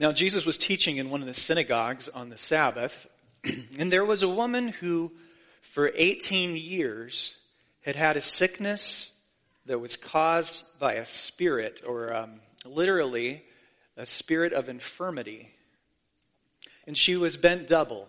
Now, 0.00 0.12
Jesus 0.12 0.46
was 0.46 0.56
teaching 0.56 0.96
in 0.96 1.10
one 1.10 1.20
of 1.20 1.26
the 1.26 1.34
synagogues 1.34 2.08
on 2.08 2.30
the 2.30 2.38
Sabbath, 2.38 3.06
and 3.78 3.92
there 3.92 4.04
was 4.04 4.22
a 4.22 4.28
woman 4.30 4.68
who, 4.68 5.12
for 5.60 5.92
18 5.94 6.56
years, 6.56 7.36
had 7.82 7.96
had 7.96 8.16
a 8.16 8.22
sickness 8.22 9.12
that 9.66 9.78
was 9.78 9.98
caused 9.98 10.64
by 10.78 10.94
a 10.94 11.04
spirit, 11.04 11.82
or 11.86 12.14
um, 12.14 12.40
literally, 12.64 13.44
a 13.94 14.06
spirit 14.06 14.54
of 14.54 14.70
infirmity. 14.70 15.50
And 16.86 16.96
she 16.96 17.14
was 17.14 17.36
bent 17.36 17.68
double, 17.68 18.08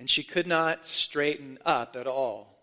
and 0.00 0.10
she 0.10 0.24
could 0.24 0.48
not 0.48 0.84
straighten 0.84 1.60
up 1.64 1.94
at 1.94 2.08
all. 2.08 2.58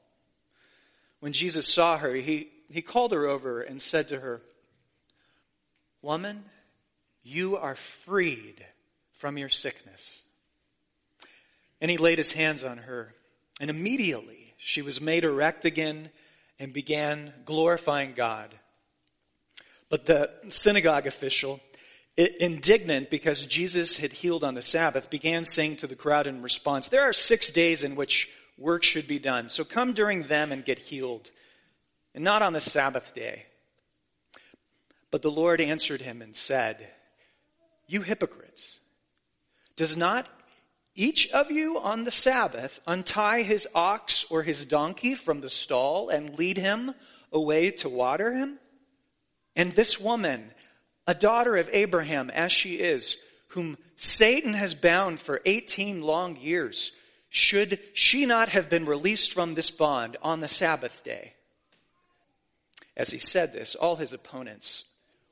When 1.21 1.31
Jesus 1.31 1.70
saw 1.70 1.97
her, 1.99 2.15
he, 2.15 2.49
he 2.70 2.81
called 2.81 3.13
her 3.13 3.27
over 3.27 3.61
and 3.61 3.81
said 3.81 4.09
to 4.09 4.20
her, 4.20 4.41
Woman, 6.02 6.43
you 7.23 7.57
are 7.57 7.75
freed 7.75 8.65
from 9.13 9.37
your 9.37 9.49
sickness. 9.49 10.21
And 11.79 11.89
he 11.89 11.97
laid 11.97 12.18
his 12.18 12.33
hands 12.33 12.63
on 12.63 12.79
her, 12.79 13.13
and 13.59 13.69
immediately 13.69 14.54
she 14.57 14.82
was 14.82 15.01
made 15.01 15.23
erect 15.23 15.65
again 15.65 16.10
and 16.60 16.73
began 16.73 17.33
glorifying 17.46 18.13
God. 18.13 18.54
But 19.89 20.05
the 20.05 20.32
synagogue 20.49 21.07
official, 21.07 21.60
indignant 22.15 23.10
because 23.10 23.46
Jesus 23.46 23.97
had 23.97 24.13
healed 24.13 24.43
on 24.43 24.54
the 24.54 24.61
Sabbath, 24.61 25.10
began 25.10 25.43
saying 25.43 25.77
to 25.77 25.88
the 25.88 25.96
crowd 25.96 26.27
in 26.27 26.41
response, 26.41 26.88
There 26.88 27.01
are 27.01 27.13
six 27.13 27.51
days 27.51 27.83
in 27.83 27.96
which 27.96 28.29
work 28.57 28.83
should 28.83 29.07
be 29.07 29.19
done, 29.19 29.49
so 29.49 29.63
come 29.63 29.93
during 29.93 30.24
them 30.24 30.51
and 30.51 30.63
get 30.63 30.77
healed, 30.77 31.32
and 32.13 32.23
not 32.23 32.41
on 32.41 32.53
the 32.53 32.61
Sabbath 32.61 33.13
day. 33.16 33.45
But 35.09 35.23
the 35.23 35.31
Lord 35.31 35.59
answered 35.59 36.02
him 36.02 36.22
and 36.22 36.35
said, 36.35 36.88
you 37.91 38.02
hypocrites, 38.02 38.80
does 39.75 39.97
not 39.97 40.30
each 40.95 41.30
of 41.31 41.52
you 41.52 41.80
on 41.80 42.03
the 42.03 42.11
Sabbath 42.11 42.79
untie 42.88 43.43
his 43.43 43.67
ox 43.73 44.25
or 44.29 44.43
his 44.43 44.66
donkey 44.66 45.16
from 45.16 45.41
the 45.41 45.49
stall 45.49 46.09
and 46.09 46.38
lead 46.38 46.57
him 46.57 46.93
away 47.31 47.71
to 47.71 47.89
water 47.89 48.33
him? 48.33 48.59
And 49.55 49.73
this 49.73 49.99
woman, 49.99 50.51
a 51.07 51.13
daughter 51.13 51.57
of 51.57 51.69
Abraham 51.73 52.29
as 52.29 52.51
she 52.51 52.75
is, 52.75 53.17
whom 53.49 53.77
Satan 53.95 54.53
has 54.53 54.73
bound 54.73 55.19
for 55.19 55.41
18 55.45 56.01
long 56.01 56.38
years, 56.38 56.91
should 57.29 57.79
she 57.94 58.25
not 58.25 58.49
have 58.49 58.69
been 58.69 58.85
released 58.85 59.33
from 59.33 59.53
this 59.53 59.71
bond 59.71 60.17
on 60.21 60.39
the 60.39 60.47
Sabbath 60.47 61.03
day? 61.03 61.33
As 62.95 63.09
he 63.09 63.19
said 63.19 63.53
this, 63.53 63.75
all 63.75 63.95
his 63.97 64.13
opponents 64.13 64.85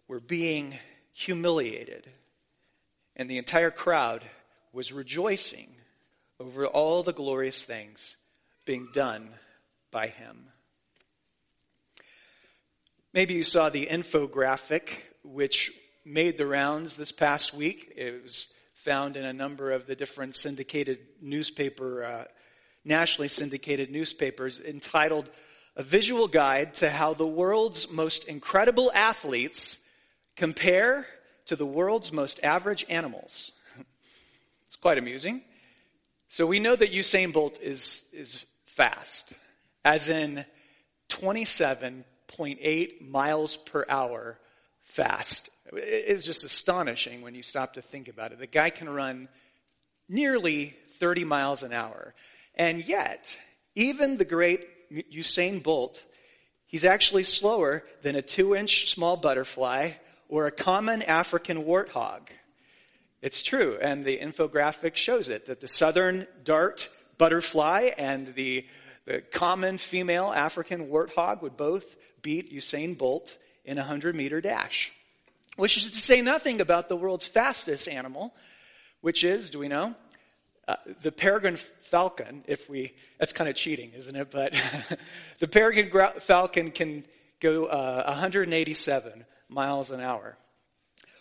were 0.08 0.20
being 0.20 0.78
humiliated 1.14 2.08
and 3.20 3.30
the 3.30 3.38
entire 3.38 3.70
crowd 3.70 4.24
was 4.72 4.94
rejoicing 4.94 5.68
over 6.40 6.66
all 6.66 7.04
the 7.04 7.12
glorious 7.12 7.66
things 7.66 8.16
being 8.66 8.88
done 8.94 9.28
by 9.92 10.08
him. 10.08 10.46
Maybe 13.14 13.34
you 13.34 13.44
saw 13.44 13.70
the 13.70 13.88
infographic 13.88 14.92
which 15.22 15.74
made 16.06 16.38
the 16.38 16.48
rounds 16.48 16.96
this 16.96 17.12
past 17.12 17.54
week. 17.54 17.92
It 17.98 18.24
was 18.24 18.48
found 18.74 19.18
in 19.18 19.26
a 19.26 19.34
number 19.34 19.72
of 19.72 19.86
the 19.86 19.98
different 19.98 20.34
syndicated 20.34 21.00
newspaper, 21.22 22.06
uh, 22.06 22.24
nationally 22.86 23.28
syndicated 23.28 23.92
newspapers, 23.92 24.62
entitled 24.62 25.30
A 25.76 25.84
Visual 25.84 26.30
Guide 26.30 26.74
to 26.76 26.90
How 26.90 27.14
the 27.14 27.28
World's 27.28 27.92
Most 27.92 28.24
Incredible 28.30 28.90
Athletes 28.94 29.78
Compare 30.38 31.06
to 31.50 31.56
the 31.56 31.66
world's 31.66 32.14
most 32.14 32.40
average 32.44 32.86
animals. 32.90 33.52
it's 34.68 34.76
quite 34.76 35.00
amusing. 35.00 35.42
So 36.28 36.46
we 36.46 36.60
know 36.60 36.76
that 36.76 36.94
Usain 36.94 37.34
Bolt 37.34 37.60
is, 37.64 38.06
is 38.14 38.46
fast, 38.68 39.34
as 39.84 40.10
in 40.10 40.46
27.8 41.10 43.10
miles 43.10 43.58
per 43.58 43.84
hour 43.90 44.38
fast. 44.84 45.50
It 45.74 46.06
is 46.06 46.24
just 46.24 46.46
astonishing 46.46 47.24
when 47.24 47.34
you 47.34 47.42
stop 47.42 47.74
to 47.74 47.82
think 47.82 48.10
about 48.10 48.32
it. 48.32 48.38
The 48.38 48.46
guy 48.46 48.70
can 48.70 48.88
run 48.88 49.28
nearly 50.08 50.76
30 51.00 51.24
miles 51.24 51.64
an 51.64 51.74
hour. 51.74 52.14
And 52.54 52.86
yet, 52.86 53.40
even 53.74 54.18
the 54.18 54.26
great 54.26 54.68
Usain 55.12 55.64
Bolt, 55.64 56.06
he's 56.68 56.86
actually 56.86 57.24
slower 57.24 57.84
than 58.04 58.16
a 58.16 58.22
two 58.22 58.56
inch 58.56 58.92
small 58.92 59.18
butterfly 59.18 59.94
or 60.30 60.46
a 60.46 60.52
common 60.52 61.02
African 61.02 61.66
warthog. 61.66 62.30
It's 63.22 63.44
true, 63.44 63.78
and 63.82 64.06
the 64.06 64.18
infographic 64.18 64.96
shows 64.96 65.28
it 65.28 65.48
that 65.48 65.60
the 65.60 65.68
southern 65.68 66.26
dart 66.46 66.88
butterfly 67.18 67.92
and 67.98 68.34
the, 68.36 68.66
the 69.06 69.20
common 69.20 69.78
female 69.78 70.32
African 70.32 70.88
warthog 70.88 71.42
would 71.42 71.58
both 71.58 71.98
beat 72.22 72.54
Usain 72.54 72.98
Bolt 72.98 73.38
in 73.66 73.78
a 73.78 73.82
100 73.82 74.16
meter 74.16 74.40
dash. 74.40 74.94
Which 75.58 75.76
is 75.76 75.92
to 75.92 76.00
say 76.00 76.22
nothing 76.22 76.62
about 76.62 76.88
the 76.88 76.96
world's 76.96 77.26
fastest 77.26 77.90
animal, 77.90 78.34
which 79.02 79.26
is, 79.26 79.50
do 79.50 79.60
we 79.60 79.68
know? 79.68 79.96
Uh, 80.66 80.76
the 81.02 81.12
peregrine 81.12 81.58
falcon, 81.58 82.44
if 82.48 82.70
we, 82.70 82.94
that's 83.18 83.34
kind 83.34 83.50
of 83.50 83.56
cheating, 83.56 83.92
isn't 83.96 84.16
it? 84.16 84.32
But 84.32 84.54
the 85.40 85.48
peregrine 85.48 86.20
falcon 86.20 86.72
can 86.72 87.04
go 87.42 87.66
uh, 87.66 88.04
187 88.06 89.26
miles 89.50 89.92
an 89.92 90.00
hour. 90.00 90.38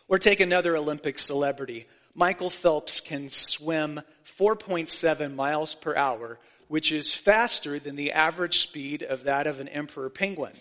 Or 0.06 0.18
take 0.18 0.40
another 0.40 0.76
Olympic 0.76 1.18
celebrity. 1.18 1.86
Michael 2.14 2.50
Phelps 2.50 3.00
can 3.00 3.28
swim 3.28 4.00
4.7 4.38 5.34
miles 5.34 5.74
per 5.74 5.96
hour, 5.96 6.38
which 6.68 6.92
is 6.92 7.14
faster 7.14 7.78
than 7.78 7.96
the 7.96 8.12
average 8.12 8.58
speed 8.58 9.02
of 9.02 9.24
that 9.24 9.46
of 9.46 9.60
an 9.60 9.68
emperor 9.68 10.10
penguin. 10.10 10.52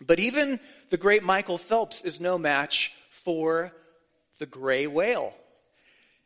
But 0.00 0.20
even 0.20 0.60
the 0.90 0.96
great 0.96 1.22
Michael 1.22 1.58
Phelps 1.58 2.02
is 2.02 2.20
no 2.20 2.38
match 2.38 2.92
for 3.10 3.72
the 4.38 4.46
gray 4.46 4.86
whale. 4.86 5.34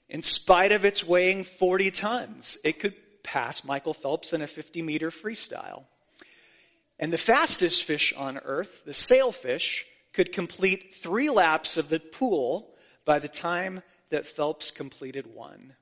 In 0.08 0.22
spite 0.22 0.72
of 0.72 0.84
its 0.84 1.04
weighing 1.04 1.44
40 1.44 1.90
tons, 1.90 2.58
it 2.64 2.80
could 2.80 2.94
pass 3.22 3.64
Michael 3.64 3.94
Phelps 3.94 4.32
in 4.32 4.40
a 4.40 4.46
50 4.46 4.80
meter 4.82 5.10
freestyle. 5.10 5.84
And 6.98 7.12
the 7.12 7.18
fastest 7.18 7.84
fish 7.84 8.12
on 8.16 8.38
earth, 8.38 8.82
the 8.84 8.94
sailfish, 8.94 9.86
could 10.12 10.32
complete 10.32 10.94
three 10.94 11.30
laps 11.30 11.76
of 11.76 11.88
the 11.88 12.00
pool 12.00 12.74
by 13.04 13.18
the 13.18 13.28
time 13.28 13.82
that 14.10 14.26
Phelps 14.26 14.70
completed 14.70 15.26
one. 15.26 15.74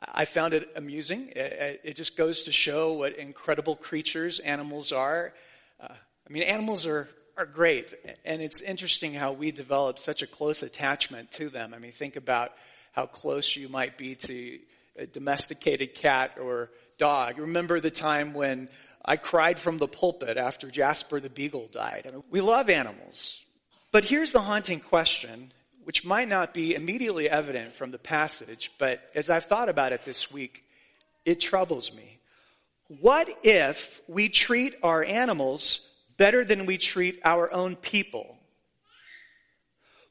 I 0.00 0.26
found 0.26 0.54
it 0.54 0.70
amusing. 0.76 1.32
It 1.34 1.96
just 1.96 2.16
goes 2.16 2.44
to 2.44 2.52
show 2.52 2.92
what 2.92 3.16
incredible 3.16 3.74
creatures 3.74 4.38
animals 4.38 4.92
are. 4.92 5.34
Uh, 5.80 5.88
I 5.88 6.32
mean, 6.32 6.44
animals 6.44 6.86
are, 6.86 7.08
are 7.36 7.46
great, 7.46 7.94
and 8.24 8.40
it's 8.40 8.60
interesting 8.60 9.12
how 9.12 9.32
we 9.32 9.50
develop 9.50 9.98
such 9.98 10.22
a 10.22 10.26
close 10.28 10.62
attachment 10.62 11.32
to 11.32 11.48
them. 11.48 11.74
I 11.74 11.78
mean, 11.78 11.90
think 11.90 12.14
about 12.14 12.52
how 12.92 13.06
close 13.06 13.56
you 13.56 13.68
might 13.68 13.98
be 13.98 14.14
to 14.14 14.60
a 14.96 15.06
domesticated 15.06 15.94
cat 15.94 16.36
or 16.40 16.70
dog. 16.96 17.38
Remember 17.38 17.80
the 17.80 17.90
time 17.90 18.34
when 18.34 18.68
I 19.08 19.16
cried 19.16 19.58
from 19.58 19.78
the 19.78 19.88
pulpit 19.88 20.36
after 20.36 20.70
Jasper 20.70 21.18
the 21.18 21.30
Beagle 21.30 21.68
died. 21.72 22.02
I 22.06 22.10
mean, 22.10 22.22
we 22.30 22.42
love 22.42 22.68
animals. 22.68 23.40
But 23.90 24.04
here's 24.04 24.32
the 24.32 24.42
haunting 24.42 24.80
question, 24.80 25.50
which 25.84 26.04
might 26.04 26.28
not 26.28 26.52
be 26.52 26.74
immediately 26.74 27.26
evident 27.26 27.72
from 27.72 27.90
the 27.90 27.98
passage, 27.98 28.70
but 28.76 29.00
as 29.14 29.30
I've 29.30 29.46
thought 29.46 29.70
about 29.70 29.92
it 29.92 30.04
this 30.04 30.30
week, 30.30 30.62
it 31.24 31.40
troubles 31.40 31.90
me. 31.94 32.18
What 33.00 33.30
if 33.42 34.02
we 34.08 34.28
treat 34.28 34.74
our 34.82 35.02
animals 35.02 35.88
better 36.18 36.44
than 36.44 36.66
we 36.66 36.76
treat 36.76 37.18
our 37.24 37.50
own 37.50 37.76
people? 37.76 38.36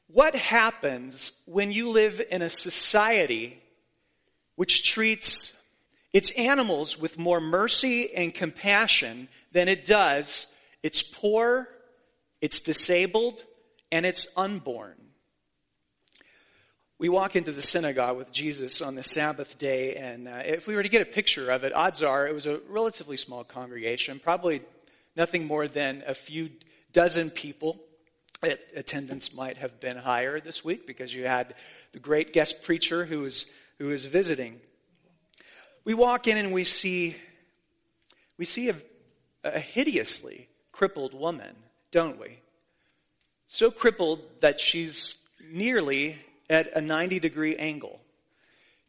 What 0.08 0.34
happens 0.34 1.30
when 1.44 1.70
you 1.70 1.90
live 1.90 2.20
in 2.32 2.42
a 2.42 2.48
society 2.48 3.62
which 4.56 4.90
treats 4.90 5.54
its 6.12 6.30
animals 6.32 6.98
with 6.98 7.18
more 7.18 7.40
mercy 7.40 8.14
and 8.14 8.34
compassion 8.34 9.28
than 9.52 9.68
it 9.68 9.84
does 9.84 10.46
its 10.82 11.02
poor, 11.02 11.68
its 12.40 12.60
disabled, 12.60 13.44
and 13.90 14.06
its 14.06 14.28
unborn. 14.36 14.94
We 17.00 17.08
walk 17.08 17.36
into 17.36 17.52
the 17.52 17.62
synagogue 17.62 18.16
with 18.16 18.32
Jesus 18.32 18.80
on 18.80 18.96
the 18.96 19.04
Sabbath 19.04 19.58
day, 19.58 19.94
and 19.94 20.26
uh, 20.26 20.42
if 20.44 20.66
we 20.66 20.74
were 20.74 20.82
to 20.82 20.88
get 20.88 21.02
a 21.02 21.04
picture 21.04 21.50
of 21.50 21.62
it, 21.62 21.72
odds 21.72 22.02
are 22.02 22.26
it 22.26 22.34
was 22.34 22.46
a 22.46 22.60
relatively 22.68 23.16
small 23.16 23.44
congregation, 23.44 24.18
probably 24.18 24.62
nothing 25.14 25.46
more 25.46 25.68
than 25.68 26.02
a 26.06 26.14
few 26.14 26.50
dozen 26.92 27.30
people. 27.30 27.80
Attendance 28.74 29.32
might 29.34 29.58
have 29.58 29.78
been 29.80 29.96
higher 29.96 30.40
this 30.40 30.64
week 30.64 30.86
because 30.86 31.14
you 31.14 31.26
had 31.26 31.54
the 31.92 31.98
great 31.98 32.32
guest 32.32 32.62
preacher 32.62 33.04
who 33.04 33.20
was, 33.20 33.46
who 33.78 33.86
was 33.86 34.04
visiting. 34.04 34.60
We 35.88 35.94
walk 35.94 36.26
in 36.26 36.36
and 36.36 36.52
we 36.52 36.64
see, 36.64 37.16
we 38.36 38.44
see 38.44 38.68
a, 38.68 38.76
a 39.42 39.58
hideously 39.58 40.50
crippled 40.70 41.14
woman, 41.14 41.56
don't 41.92 42.20
we? 42.20 42.40
So 43.46 43.70
crippled 43.70 44.20
that 44.40 44.60
she's 44.60 45.14
nearly 45.50 46.18
at 46.50 46.76
a 46.76 46.82
90 46.82 47.20
degree 47.20 47.56
angle. 47.56 48.00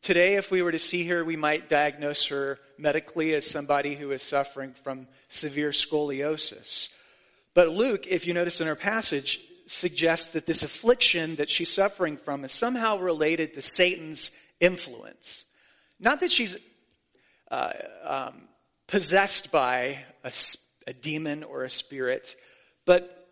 Today, 0.01 0.35
if 0.35 0.51
we 0.51 0.61
were 0.61 0.73
to 0.73 0.77
see 0.77 1.07
her, 1.07 1.23
we 1.23 1.37
might 1.37 1.69
diagnose 1.69 2.25
her 2.27 2.59
medically 2.77 3.33
as 3.33 3.49
somebody 3.49 3.95
who 3.95 4.11
is 4.11 4.21
suffering 4.21 4.73
from 4.73 5.07
severe 5.29 5.69
scoliosis. 5.69 6.89
But 7.53 7.69
Luke, 7.69 8.07
if 8.07 8.27
you 8.27 8.33
notice 8.33 8.59
in 8.59 8.67
our 8.67 8.75
passage, 8.75 9.39
suggests 9.67 10.31
that 10.31 10.45
this 10.45 10.63
affliction 10.63 11.37
that 11.37 11.49
she's 11.49 11.73
suffering 11.73 12.17
from 12.17 12.43
is 12.43 12.51
somehow 12.51 12.97
related 12.97 13.53
to 13.53 13.61
Satan's 13.61 14.31
influence. 14.59 15.45
Not 15.97 16.19
that 16.19 16.31
she's 16.31 16.57
uh, 17.51 17.73
um, 18.03 18.41
possessed 18.87 19.51
by 19.51 19.99
a, 20.23 20.31
a 20.87 20.93
demon 20.93 21.43
or 21.43 21.63
a 21.63 21.69
spirit, 21.69 22.35
but, 22.85 23.27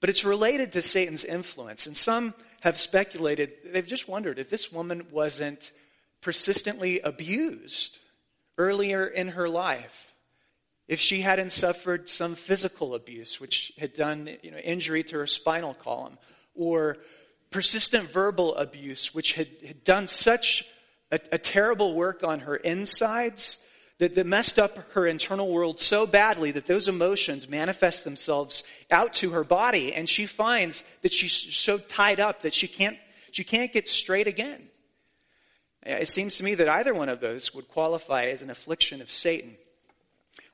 but 0.00 0.10
it's 0.10 0.24
related 0.24 0.72
to 0.72 0.82
Satan's 0.82 1.24
influence. 1.24 1.86
And 1.86 1.96
some 1.96 2.34
have 2.60 2.78
speculated, 2.78 3.52
they've 3.66 3.86
just 3.86 4.08
wondered 4.08 4.38
if 4.38 4.48
this 4.48 4.72
woman 4.72 5.06
wasn't 5.10 5.72
persistently 6.20 7.00
abused 7.00 7.98
earlier 8.56 9.06
in 9.06 9.28
her 9.28 9.48
life. 9.48 10.14
If 10.86 11.00
she 11.00 11.22
hadn't 11.22 11.52
suffered 11.52 12.08
some 12.08 12.34
physical 12.34 12.94
abuse, 12.94 13.40
which 13.40 13.72
had 13.78 13.94
done 13.94 14.30
you 14.42 14.50
know, 14.50 14.58
injury 14.58 15.02
to 15.04 15.16
her 15.16 15.26
spinal 15.26 15.74
column, 15.74 16.18
or 16.54 16.98
persistent 17.50 18.10
verbal 18.10 18.54
abuse, 18.56 19.14
which 19.14 19.32
had, 19.32 19.48
had 19.66 19.84
done 19.84 20.06
such 20.06 20.64
a, 21.10 21.20
a, 21.32 21.38
terrible 21.38 21.94
work 21.94 22.24
on 22.24 22.40
her 22.40 22.56
insides 22.56 23.58
that, 23.98 24.14
that 24.14 24.26
messed 24.26 24.58
up 24.58 24.92
her 24.92 25.06
internal 25.06 25.50
world 25.50 25.80
so 25.80 26.06
badly 26.06 26.50
that 26.50 26.66
those 26.66 26.88
emotions 26.88 27.48
manifest 27.48 28.04
themselves 28.04 28.64
out 28.90 29.14
to 29.14 29.30
her 29.30 29.44
body, 29.44 29.92
and 29.92 30.08
she 30.08 30.26
finds 30.26 30.84
that 31.02 31.12
she's 31.12 31.32
so 31.32 31.78
tied 31.78 32.20
up 32.20 32.42
that 32.42 32.54
she 32.54 32.66
can't, 32.66 32.98
she 33.30 33.44
can't 33.44 33.72
get 33.72 33.88
straight 33.88 34.26
again. 34.26 34.68
It 35.84 36.08
seems 36.08 36.38
to 36.38 36.44
me 36.44 36.54
that 36.54 36.68
either 36.68 36.94
one 36.94 37.08
of 37.08 37.20
those 37.20 37.54
would 37.54 37.68
qualify 37.68 38.26
as 38.26 38.42
an 38.42 38.50
affliction 38.50 39.02
of 39.02 39.10
Satan. 39.10 39.56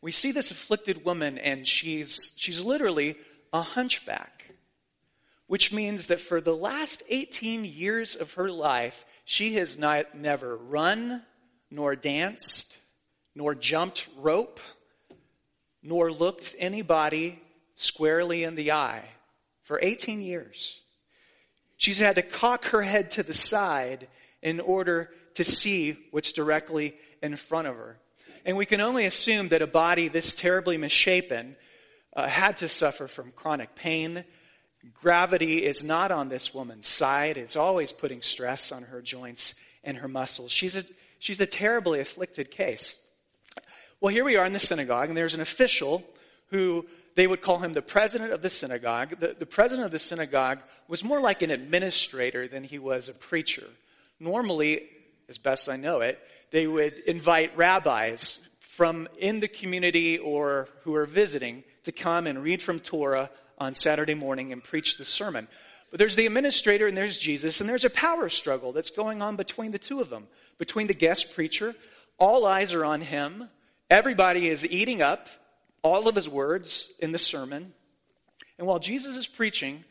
We 0.03 0.13
see 0.13 0.33
this 0.33 0.51
afflicted 0.51 1.05
woman, 1.05 1.39
and 1.39 1.67
she's, 1.67 2.33
she's 2.37 2.61
literally 2.61 3.17
a 3.53 3.63
hunchback, 3.63 4.55
which 5.47 5.73
means 5.73 6.07
that 6.07 6.21
for 6.21 6.41
the 6.41 6.57
last 6.57 7.03
18 7.09 7.65
years 7.65 8.17
of 8.17 8.35
her 8.35 8.51
life, 8.51 9.05
she 9.31 9.55
has 9.55 9.79
not, 9.79 10.13
never 10.13 10.57
run, 10.57 11.23
nor 11.71 11.95
danced, 11.95 12.79
nor 13.33 13.55
jumped 13.55 14.09
rope, 14.19 14.59
nor 15.85 16.11
looked 16.11 16.57
anybody 16.59 17.41
squarely 17.77 18.43
in 18.43 18.57
the 18.57 18.73
eye 18.73 19.05
for 19.63 19.79
18 19.81 20.21
years. 20.21 20.81
She's 21.77 22.01
had 22.01 22.17
to 22.17 22.23
cock 22.23 22.65
her 22.67 22.83
head 22.83 23.13
to 23.13 23.23
the 23.23 23.33
side 23.33 24.09
in 24.43 24.59
order 24.59 25.11
to 25.35 25.45
see 25.45 25.97
what's 26.11 26.33
directly 26.33 26.99
in 27.23 27.37
front 27.37 27.69
of 27.69 27.77
her. 27.77 27.99
And 28.45 28.57
we 28.57 28.67
can 28.67 28.81
only 28.81 29.07
assume 29.07 29.51
that 29.51 29.63
a 29.63 29.69
body 29.69 30.09
this 30.09 30.35
terribly 30.35 30.77
misshapen 30.77 31.55
uh, 32.17 32.27
had 32.27 32.57
to 32.57 32.69
suffer 32.69 33.07
from 33.07 33.31
chronic 33.31 33.77
pain. 33.77 34.25
Gravity 34.95 35.65
is 35.65 35.83
not 35.83 36.11
on 36.11 36.29
this 36.29 36.55
woman's 36.55 36.87
side. 36.87 37.37
It's 37.37 37.57
always 37.57 37.93
putting 37.93 38.23
stress 38.23 38.73
on 38.73 38.85
her 38.85 39.03
joints 39.03 39.55
and 39.85 39.99
her 39.99 40.09
muscles. 40.09 40.53
She's 40.53 40.77
a, 40.77 40.85
she's 41.19 41.41
a 41.41 41.47
terribly 41.47 42.01
afflicted 42.01 42.51
case. 42.51 42.99
Well, 44.01 44.13
here 44.13 44.25
we 44.25 44.37
are 44.37 44.47
in 44.47 44.55
the 44.55 44.59
synagogue, 44.59 45.09
and 45.09 45.17
there's 45.17 45.35
an 45.35 45.43
official 45.43 46.03
who 46.47 46.87
they 47.15 47.27
would 47.27 47.43
call 47.43 47.59
him 47.59 47.75
the 47.75 47.83
president 47.83 48.33
of 48.33 48.41
the 48.41 48.49
synagogue. 48.49 49.21
The, 49.21 49.37
the 49.39 49.47
president 49.47 49.85
of 49.85 49.93
the 49.93 49.99
synagogue 49.99 50.61
was 50.89 51.05
more 51.05 51.21
like 51.21 51.43
an 51.43 51.51
administrator 51.51 52.49
than 52.49 52.65
he 52.65 52.79
was 52.79 53.11
a 53.11 53.13
preacher. 53.13 53.67
Normally, 54.19 54.89
as 55.29 55.37
best 55.37 55.69
I 55.69 55.77
know 55.77 56.01
it, 56.01 56.19
they 56.51 56.67
would 56.67 56.99
invite 57.01 57.57
rabbis 57.57 58.39
from 58.61 59.09
in 59.19 59.41
the 59.41 59.49
community 59.49 60.19
or 60.19 60.69
who 60.85 60.95
are 60.95 61.07
visiting 61.07 61.65
to 61.85 61.93
come 61.93 62.27
and 62.27 62.43
read 62.43 62.63
from 62.63 62.79
Torah 62.79 63.31
on 63.61 63.75
Saturday 63.75 64.15
morning 64.15 64.53
and 64.53 64.65
preach 64.65 64.97
the 64.97 65.05
sermon. 65.05 65.47
But 65.91 65.99
there's 65.99 66.17
the 66.17 66.27
administrator 66.27 66.87
and 66.87 66.97
there's 66.97 67.19
Jesus, 67.19 67.61
and 67.61 67.69
there's 67.69 67.85
a 67.85 67.91
power 67.91 68.29
struggle 68.29 68.73
that's 68.73 68.91
going 68.91 69.23
on 69.23 69.37
between 69.37 69.71
the 69.71 69.79
two 69.79 70.01
of 70.01 70.09
them, 70.09 70.27
between 70.59 70.87
the 70.87 70.95
guest 70.95 71.35
preacher. 71.35 71.75
All 72.19 72.47
eyes 72.47 72.73
are 72.73 72.85
on 72.85 73.01
him. 73.01 73.49
Everybody 73.91 74.49
is 74.49 74.65
eating 74.65 75.03
up 75.03 75.29
all 75.83 76.09
of 76.09 76.15
his 76.15 76.29
words 76.29 76.91
in 76.99 77.13
the 77.13 77.19
sermon. 77.19 77.73
And 78.59 78.67
while 78.67 78.79
Jesus 78.79 79.17
is 79.17 79.27
preaching, 79.27 79.85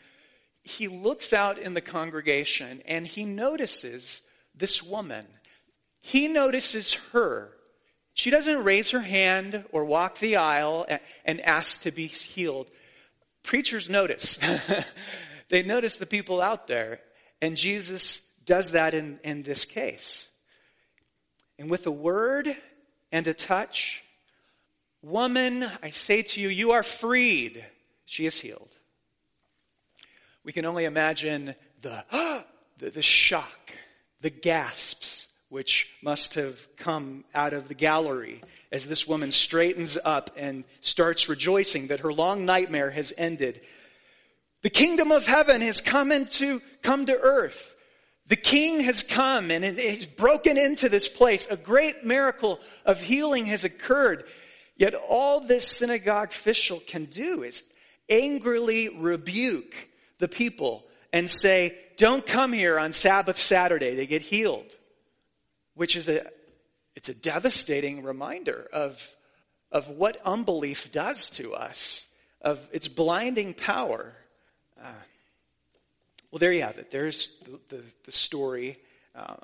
he 0.63 0.87
looks 0.87 1.33
out 1.33 1.57
in 1.57 1.73
the 1.73 1.81
congregation 1.81 2.81
and 2.85 3.05
he 3.05 3.25
notices 3.25 4.21
this 4.55 4.83
woman. 4.83 5.25
He 6.01 6.27
notices 6.27 6.93
her. 7.11 7.51
She 8.13 8.29
doesn't 8.29 8.63
raise 8.63 8.91
her 8.91 9.01
hand 9.01 9.65
or 9.71 9.85
walk 9.85 10.19
the 10.19 10.35
aisle 10.35 10.85
and 11.25 11.41
ask 11.41 11.81
to 11.81 11.91
be 11.91 12.07
healed. 12.07 12.69
Preachers 13.43 13.89
notice. 13.89 14.39
they 15.49 15.63
notice 15.63 15.97
the 15.97 16.05
people 16.05 16.41
out 16.41 16.67
there. 16.67 16.99
And 17.41 17.55
Jesus 17.55 18.19
does 18.45 18.71
that 18.71 18.93
in, 18.93 19.19
in 19.23 19.43
this 19.43 19.65
case. 19.65 20.27
And 21.57 21.69
with 21.69 21.87
a 21.87 21.91
word 21.91 22.55
and 23.11 23.27
a 23.27 23.33
touch, 23.33 24.03
woman, 25.01 25.69
I 25.81 25.89
say 25.89 26.21
to 26.21 26.41
you, 26.41 26.49
you 26.49 26.71
are 26.71 26.83
freed. 26.83 27.65
She 28.05 28.25
is 28.25 28.39
healed. 28.39 28.71
We 30.43 30.51
can 30.51 30.65
only 30.65 30.85
imagine 30.85 31.55
the, 31.81 32.03
the, 32.77 32.89
the 32.89 33.01
shock 33.01 33.73
the 34.21 34.29
gasps 34.29 35.27
which 35.49 35.93
must 36.01 36.35
have 36.35 36.67
come 36.77 37.23
out 37.33 37.53
of 37.53 37.67
the 37.67 37.73
gallery 37.73 38.41
as 38.71 38.85
this 38.85 39.07
woman 39.07 39.31
straightens 39.31 39.97
up 40.05 40.29
and 40.37 40.63
starts 40.79 41.27
rejoicing 41.27 41.87
that 41.87 42.01
her 42.01 42.13
long 42.13 42.45
nightmare 42.45 42.91
has 42.91 43.11
ended. 43.17 43.59
The 44.61 44.69
kingdom 44.69 45.11
of 45.11 45.25
heaven 45.25 45.61
has 45.61 45.81
come 45.81 46.11
into, 46.11 46.61
come 46.81 47.07
to 47.07 47.17
earth. 47.17 47.75
The 48.27 48.35
king 48.35 48.81
has 48.81 49.01
come 49.01 49.49
and 49.49 49.65
he's 49.65 50.05
broken 50.05 50.55
into 50.55 50.87
this 50.87 51.07
place. 51.07 51.47
A 51.49 51.57
great 51.57 52.05
miracle 52.05 52.59
of 52.85 53.01
healing 53.01 53.45
has 53.45 53.63
occurred. 53.63 54.25
Yet 54.77 54.93
all 54.93 55.41
this 55.41 55.67
synagogue 55.67 56.29
official 56.29 56.79
can 56.85 57.05
do 57.05 57.41
is 57.41 57.63
angrily 58.07 58.89
rebuke 58.89 59.75
the 60.19 60.27
people 60.27 60.85
and 61.11 61.27
say, 61.27 61.75
don't 61.97 62.25
come 62.25 62.53
here 62.53 62.77
on 62.77 62.91
Sabbath 62.91 63.37
Saturday 63.41 63.95
to 63.95 64.05
get 64.05 64.21
healed, 64.21 64.75
which 65.79 65.95
is 65.95 66.09
a, 66.09 66.29
it's 66.93 67.07
a 67.07 67.13
devastating 67.13 68.03
reminder 68.03 68.67
of, 68.73 69.15
of 69.71 69.87
what 69.87 70.17
unbelief 70.25 70.91
does 70.91 71.29
to 71.29 71.53
us, 71.53 72.05
of 72.41 72.67
its 72.73 72.89
blinding 72.89 73.53
power. 73.53 74.13
Uh, 74.77 74.91
well, 76.31 76.39
there 76.39 76.51
you 76.51 76.63
have 76.63 76.77
it. 76.79 76.91
There's 76.91 77.31
the, 77.45 77.77
the, 77.77 77.83
the 78.03 78.11
story. 78.11 78.77
Uh, 79.15 79.35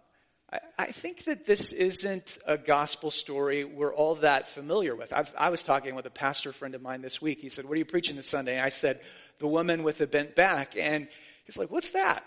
I, 0.78 0.88
think 0.88 1.24
that 1.24 1.46
this 1.46 1.72
isn't 1.72 2.38
a 2.46 2.58
gospel 2.58 3.12
story 3.12 3.64
we're 3.64 3.94
all 3.94 4.16
that 4.16 4.50
familiar 4.50 4.94
with. 4.94 5.14
I've, 5.14 5.34
i 5.38 5.50
was 5.50 5.64
talking 5.64 5.96
with 5.96 6.06
a 6.06 6.12
pastor 6.12 6.52
friend 6.52 6.76
of 6.76 6.82
mine 6.82 7.02
this 7.02 7.22
week. 7.22 7.40
He 7.40 7.48
said, 7.48 7.64
What 7.64 7.76
are 7.76 7.80
you 7.80 7.86
preaching 7.86 8.18
this 8.18 8.28
Sunday? 8.28 8.58
And 8.58 8.66
I 8.66 8.70
said, 8.70 9.00
The 9.40 9.48
woman 9.48 9.84
with 9.84 10.00
the 10.00 10.08
bent 10.08 10.36
back. 10.36 10.76
And 10.78 11.08
he's 11.46 11.58
like, 11.58 11.72
What's 11.72 11.90
that? 11.90 12.26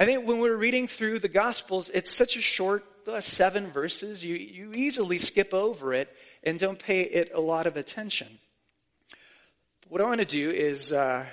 I 0.00 0.04
think 0.04 0.28
when 0.28 0.38
we're 0.38 0.56
reading 0.56 0.86
through 0.86 1.18
the 1.18 1.28
Gospels, 1.28 1.90
it's 1.92 2.14
such 2.14 2.36
a 2.36 2.40
short 2.40 2.84
uh, 3.08 3.20
seven 3.20 3.72
verses, 3.72 4.24
you, 4.24 4.36
you 4.36 4.72
easily 4.72 5.18
skip 5.18 5.52
over 5.52 5.92
it 5.92 6.08
and 6.44 6.56
don't 6.56 6.78
pay 6.78 7.00
it 7.00 7.32
a 7.34 7.40
lot 7.40 7.66
of 7.66 7.76
attention. 7.76 8.38
What 9.88 10.00
I 10.00 10.04
want 10.04 10.20
to 10.20 10.24
do 10.24 10.50
is, 10.50 10.92
uh, 10.92 11.26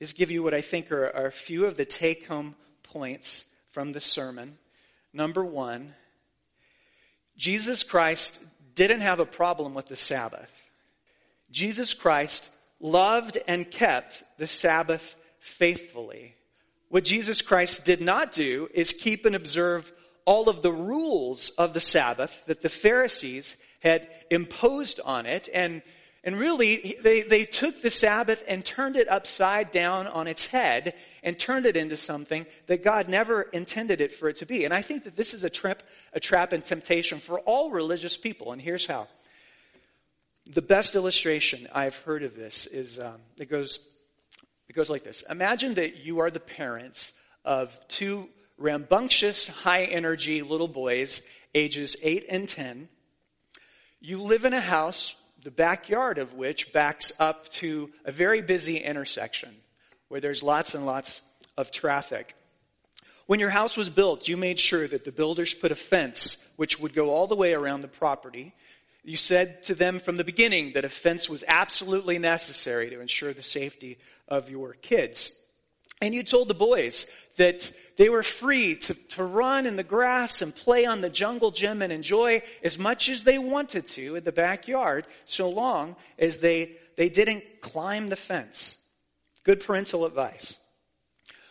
is 0.00 0.14
give 0.14 0.30
you 0.30 0.42
what 0.42 0.54
I 0.54 0.62
think 0.62 0.90
are, 0.90 1.14
are 1.14 1.26
a 1.26 1.32
few 1.32 1.66
of 1.66 1.76
the 1.76 1.84
take 1.84 2.26
home 2.28 2.54
points 2.82 3.44
from 3.68 3.92
the 3.92 4.00
sermon. 4.00 4.56
Number 5.12 5.44
one, 5.44 5.92
Jesus 7.36 7.82
Christ 7.82 8.40
didn't 8.74 9.02
have 9.02 9.20
a 9.20 9.26
problem 9.26 9.74
with 9.74 9.88
the 9.88 9.96
Sabbath. 9.96 10.70
Jesus 11.50 11.92
Christ 11.92 12.48
loved 12.80 13.36
and 13.46 13.70
kept 13.70 14.24
the 14.38 14.46
Sabbath 14.46 15.14
faithfully. 15.40 16.36
What 16.92 17.04
Jesus 17.04 17.40
Christ 17.40 17.86
did 17.86 18.02
not 18.02 18.32
do 18.32 18.68
is 18.74 18.92
keep 18.92 19.24
and 19.24 19.34
observe 19.34 19.90
all 20.26 20.50
of 20.50 20.60
the 20.60 20.70
rules 20.70 21.48
of 21.56 21.72
the 21.72 21.80
Sabbath 21.80 22.44
that 22.44 22.60
the 22.60 22.68
Pharisees 22.68 23.56
had 23.80 24.06
imposed 24.30 25.00
on 25.02 25.24
it. 25.24 25.48
And, 25.54 25.80
and 26.22 26.38
really, 26.38 26.98
they, 27.00 27.22
they 27.22 27.46
took 27.46 27.80
the 27.80 27.90
Sabbath 27.90 28.44
and 28.46 28.62
turned 28.62 28.96
it 28.96 29.08
upside 29.08 29.70
down 29.70 30.06
on 30.06 30.26
its 30.26 30.48
head 30.48 30.92
and 31.22 31.38
turned 31.38 31.64
it 31.64 31.78
into 31.78 31.96
something 31.96 32.44
that 32.66 32.84
God 32.84 33.08
never 33.08 33.40
intended 33.40 34.02
it 34.02 34.12
for 34.12 34.28
it 34.28 34.36
to 34.36 34.44
be. 34.44 34.66
And 34.66 34.74
I 34.74 34.82
think 34.82 35.04
that 35.04 35.16
this 35.16 35.32
is 35.32 35.44
a 35.44 35.50
trip, 35.50 35.82
a 36.12 36.20
trap 36.20 36.52
and 36.52 36.62
temptation 36.62 37.20
for 37.20 37.40
all 37.40 37.70
religious 37.70 38.18
people. 38.18 38.52
And 38.52 38.60
here's 38.60 38.84
how. 38.84 39.08
The 40.46 40.60
best 40.60 40.94
illustration 40.94 41.68
I've 41.72 41.96
heard 41.96 42.22
of 42.22 42.36
this 42.36 42.66
is 42.66 42.98
um, 42.98 43.14
it 43.38 43.48
goes 43.48 43.91
it 44.72 44.76
goes 44.76 44.88
like 44.88 45.04
this 45.04 45.22
Imagine 45.28 45.74
that 45.74 45.96
you 45.98 46.20
are 46.20 46.30
the 46.30 46.40
parents 46.40 47.12
of 47.44 47.78
two 47.88 48.28
rambunctious, 48.56 49.46
high 49.46 49.84
energy 49.84 50.40
little 50.40 50.68
boys, 50.68 51.20
ages 51.54 51.94
8 52.02 52.24
and 52.30 52.48
10. 52.48 52.88
You 54.00 54.22
live 54.22 54.46
in 54.46 54.54
a 54.54 54.60
house, 54.60 55.14
the 55.42 55.50
backyard 55.50 56.16
of 56.16 56.32
which 56.32 56.72
backs 56.72 57.12
up 57.18 57.50
to 57.50 57.90
a 58.06 58.12
very 58.12 58.40
busy 58.40 58.78
intersection 58.78 59.54
where 60.08 60.22
there's 60.22 60.42
lots 60.42 60.74
and 60.74 60.86
lots 60.86 61.20
of 61.58 61.70
traffic. 61.70 62.34
When 63.26 63.40
your 63.40 63.50
house 63.50 63.76
was 63.76 63.90
built, 63.90 64.26
you 64.26 64.38
made 64.38 64.58
sure 64.58 64.88
that 64.88 65.04
the 65.04 65.12
builders 65.12 65.52
put 65.52 65.70
a 65.70 65.74
fence 65.74 66.42
which 66.56 66.80
would 66.80 66.94
go 66.94 67.10
all 67.10 67.26
the 67.26 67.36
way 67.36 67.52
around 67.52 67.82
the 67.82 67.88
property. 67.88 68.54
You 69.04 69.16
said 69.16 69.64
to 69.64 69.74
them 69.74 69.98
from 69.98 70.16
the 70.16 70.24
beginning 70.24 70.74
that 70.74 70.84
a 70.84 70.88
fence 70.88 71.28
was 71.28 71.44
absolutely 71.48 72.18
necessary 72.18 72.90
to 72.90 73.00
ensure 73.00 73.32
the 73.32 73.42
safety 73.42 73.98
of 74.28 74.48
your 74.48 74.74
kids. 74.74 75.32
And 76.00 76.14
you 76.14 76.22
told 76.22 76.48
the 76.48 76.54
boys 76.54 77.06
that 77.36 77.72
they 77.96 78.08
were 78.08 78.22
free 78.22 78.76
to, 78.76 78.94
to 78.94 79.24
run 79.24 79.66
in 79.66 79.76
the 79.76 79.82
grass 79.82 80.40
and 80.40 80.54
play 80.54 80.84
on 80.84 81.00
the 81.00 81.10
jungle 81.10 81.50
gym 81.50 81.82
and 81.82 81.92
enjoy 81.92 82.42
as 82.62 82.78
much 82.78 83.08
as 83.08 83.24
they 83.24 83.38
wanted 83.38 83.86
to 83.86 84.16
in 84.16 84.24
the 84.24 84.32
backyard, 84.32 85.06
so 85.24 85.48
long 85.48 85.96
as 86.18 86.38
they, 86.38 86.76
they 86.96 87.08
didn't 87.08 87.44
climb 87.60 88.08
the 88.08 88.16
fence. 88.16 88.76
Good 89.44 89.60
parental 89.60 90.06
advice. 90.06 90.58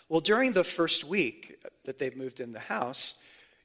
Well, 0.08 0.22
during 0.22 0.54
the 0.54 0.64
first 0.64 1.04
week 1.04 1.62
that 1.86 2.00
they've 2.00 2.16
moved 2.16 2.40
in 2.40 2.54
the 2.54 2.60
house, 2.60 3.16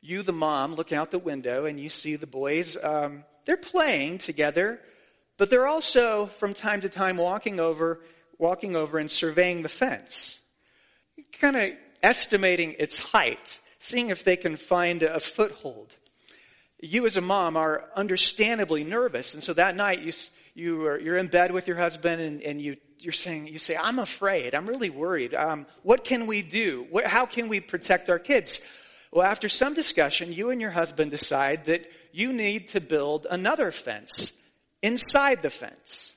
you, 0.00 0.22
the 0.22 0.32
mom, 0.32 0.74
look 0.74 0.92
out 0.92 1.10
the 1.10 1.18
window 1.18 1.64
and 1.64 1.80
you 1.80 1.88
see 1.88 2.16
the 2.16 2.26
boys. 2.26 2.76
Um, 2.82 3.24
they're 3.46 3.56
playing 3.56 4.18
together, 4.18 4.80
but 5.38 5.48
they're 5.48 5.66
also, 5.66 6.26
from 6.26 6.52
time 6.52 6.82
to 6.82 6.88
time, 6.88 7.16
walking 7.16 7.58
over, 7.58 8.00
walking 8.38 8.76
over 8.76 8.98
and 8.98 9.10
surveying 9.10 9.62
the 9.62 9.68
fence 9.68 10.40
kind 11.40 11.56
of 11.56 11.72
estimating 12.02 12.76
its 12.78 12.98
height, 12.98 13.60
seeing 13.78 14.10
if 14.10 14.24
they 14.24 14.36
can 14.36 14.56
find 14.56 15.02
a 15.02 15.20
foothold. 15.20 15.96
You, 16.80 17.06
as 17.06 17.16
a 17.16 17.20
mom, 17.20 17.56
are 17.56 17.84
understandably 17.94 18.84
nervous, 18.84 19.34
and 19.34 19.42
so 19.42 19.54
that 19.54 19.76
night 19.76 20.00
you, 20.02 20.12
you 20.54 20.86
are, 20.86 20.98
you're 20.98 21.16
in 21.16 21.28
bed 21.28 21.52
with 21.52 21.66
your 21.66 21.76
husband, 21.76 22.20
and, 22.20 22.42
and 22.42 22.60
you, 22.60 22.76
you're 22.98 23.12
saying, 23.12 23.48
you 23.48 23.58
say, 23.58 23.76
I'm 23.76 23.98
afraid, 23.98 24.54
I'm 24.54 24.66
really 24.66 24.90
worried. 24.90 25.34
Um, 25.34 25.66
what 25.82 26.04
can 26.04 26.26
we 26.26 26.42
do? 26.42 26.86
What, 26.90 27.06
how 27.06 27.26
can 27.26 27.48
we 27.48 27.60
protect 27.60 28.10
our 28.10 28.18
kids? 28.18 28.60
Well, 29.16 29.25
after 29.25 29.49
some 29.49 29.73
discussion, 29.73 30.30
you 30.30 30.50
and 30.50 30.61
your 30.61 30.73
husband 30.73 31.11
decide 31.11 31.64
that 31.64 31.90
you 32.12 32.35
need 32.35 32.68
to 32.68 32.82
build 32.82 33.26
another 33.30 33.70
fence 33.70 34.35
inside 34.82 35.40
the 35.40 35.49
fence. 35.49 36.12